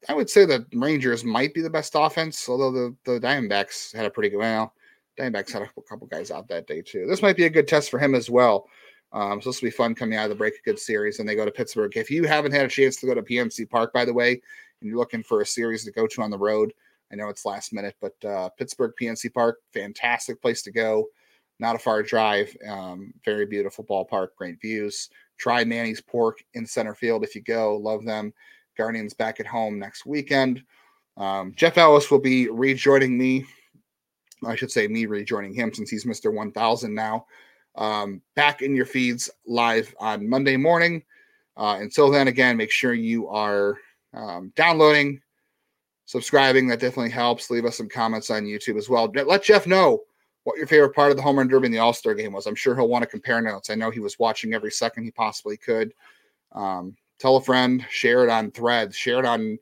I 0.09 0.15
would 0.15 0.29
say 0.29 0.45
the 0.45 0.67
Rangers 0.75 1.25
might 1.25 1.55
be 1.55 1.63
the 1.63 1.71
best 1.71 1.95
offense, 1.97 2.47
although 2.47 2.71
the, 2.71 2.97
the 3.07 3.19
Diamondbacks 3.19 3.95
had 3.95 4.05
a 4.05 4.11
pretty 4.11 4.29
good 4.29 4.39
well. 4.39 4.75
Diamondbacks 5.19 5.53
had 5.53 5.63
a 5.63 5.71
couple 5.89 6.07
guys 6.07 6.31
out 6.31 6.49
that 6.49 6.67
day 6.67 6.83
too. 6.83 7.07
This 7.09 7.23
might 7.23 7.37
be 7.37 7.45
a 7.45 7.51
good 7.51 7.69
test 7.69 7.91
for 7.91 7.99
him 7.99 8.15
as 8.15 8.29
well. 8.29 8.69
Um, 9.15 9.41
so 9.41 9.49
this 9.49 9.63
will 9.63 9.69
be 9.69 9.71
fun 9.71 9.95
coming 9.95 10.19
out 10.19 10.25
of 10.25 10.31
the 10.31 10.37
break. 10.37 10.55
A 10.55 10.63
good 10.65 10.79
series, 10.79 11.21
and 11.21 11.29
they 11.29 11.37
go 11.37 11.45
to 11.45 11.51
Pittsburgh. 11.51 11.97
If 11.97 12.11
you 12.11 12.25
haven't 12.25 12.53
had 12.53 12.67
a 12.67 12.69
chance 12.69 12.97
to 12.97 13.07
go 13.07 13.15
to 13.15 13.23
PNC 13.23 13.71
Park, 13.71 13.93
by 13.93 14.05
the 14.05 14.13
way, 14.13 14.33
and 14.33 14.91
you're 14.91 14.99
looking 14.99 15.23
for 15.23 15.41
a 15.41 15.47
series 15.47 15.85
to 15.85 15.93
go 15.93 16.07
to 16.09 16.21
on 16.21 16.31
the 16.31 16.39
road, 16.39 16.75
I 17.13 17.15
know 17.15 17.29
it's 17.29 17.47
last 17.47 17.73
minute, 17.73 17.95
but 18.01 18.29
uh, 18.29 18.49
Pittsburgh 18.51 18.93
PNC 19.01 19.33
Park, 19.33 19.61
fantastic 19.73 20.43
place 20.43 20.63
to 20.63 20.73
go. 20.73 21.07
Not 21.61 21.77
a 21.77 21.79
far 21.79 22.03
drive. 22.03 22.55
Um, 22.69 23.15
very 23.25 23.47
beautiful 23.47 23.85
ballpark, 23.85 24.29
great 24.37 24.61
views. 24.61 25.11
Try 25.39 25.65
Manny's 25.65 26.01
Pork 26.01 26.43
in 26.55 26.67
center 26.67 26.95
field 26.95 27.23
if 27.23 27.37
you 27.37 27.43
go. 27.43 27.77
Love 27.77 28.05
them. 28.05 28.33
Guardians 28.77 29.15
back 29.15 29.39
at 29.39 29.47
home 29.47 29.79
next 29.79 30.07
weekend. 30.07 30.65
Um, 31.17 31.53
Jeff 31.55 31.79
Ellis 31.79 32.11
will 32.11 32.21
be 32.21 32.49
rejoining 32.49 33.17
me. 33.17 33.47
I 34.45 34.57
should 34.57 34.73
say 34.73 34.89
me 34.89 35.07
rejoining 35.07 35.55
him 35.55 35.73
since 35.73 35.91
he's 35.91 36.05
Mr. 36.05 36.33
1000 36.33 36.93
now. 36.93 37.27
Um, 37.77 38.23
back 38.37 38.63
in 38.63 38.77
your 38.77 38.87
feeds 38.87 39.31
live 39.47 39.95
on 39.99 40.29
Monday 40.29 40.57
morning. 40.57 41.03
Uh, 41.57 41.79
until 41.81 42.11
then, 42.11 42.29
again, 42.29 42.57
make 42.57 42.71
sure 42.71 42.95
you 42.95 43.29
are 43.29 43.77
um, 44.13 44.53
downloading, 44.57 45.21
subscribing. 46.05 46.67
That 46.69 46.81
definitely 46.81 47.11
helps. 47.11 47.51
Leave 47.51 47.65
us 47.65 47.77
some 47.77 47.89
comments 47.89 48.31
on 48.31 48.45
YouTube 48.45 48.79
as 48.79 48.89
well. 48.89 49.11
Let 49.15 49.43
Jeff 49.43 49.67
know 49.67 50.03
what 50.45 50.59
your 50.59 50.67
favorite 50.67 50.95
part 50.95 51.11
of 51.11 51.17
the 51.17 51.23
home 51.23 51.39
run 51.39 51.49
derby 51.49 51.67
and 51.67 51.75
the 51.75 51.79
All 51.79 51.93
Star 51.93 52.15
game 52.15 52.33
was. 52.33 52.47
I'm 52.47 52.55
sure 52.55 52.75
he'll 52.75 52.89
want 52.89 53.03
to 53.03 53.09
compare 53.11 53.41
notes. 53.41 53.71
I 53.71 53.75
know 53.75 53.91
he 53.91 54.01
was 54.01 54.19
watching 54.19 54.55
every 54.55 54.71
second 54.71 55.05
he 55.05 55.11
possibly 55.11 55.57
could. 55.57 55.93
Um, 56.53 56.97
tell 57.19 57.37
a 57.37 57.43
friend, 57.43 57.85
share 57.91 58.25
it 58.25 58.31
on 58.31 58.51
threads, 58.51 58.95
share 58.95 59.19
it 59.19 59.25
on 59.25 59.59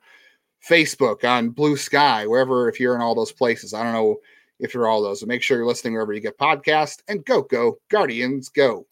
Facebook, 0.67 1.25
on 1.25 1.51
Blue 1.51 1.77
Sky, 1.77 2.27
wherever, 2.27 2.69
if 2.69 2.79
you're 2.79 2.95
in 2.95 3.01
all 3.01 3.15
those 3.15 3.33
places. 3.33 3.75
I 3.75 3.83
don't 3.83 3.93
know 3.93 4.19
if 4.63 4.73
you're 4.73 4.87
all 4.89 5.03
those, 5.03 5.21
but 5.21 5.29
make 5.29 5.43
sure 5.43 5.59
you're 5.59 5.67
listening 5.67 5.93
wherever 5.93 6.13
you 6.13 6.21
get 6.21 6.39
podcasts 6.39 7.01
and 7.09 7.25
go, 7.25 7.43
go, 7.43 7.79
Guardians, 7.91 8.49
go. 8.49 8.87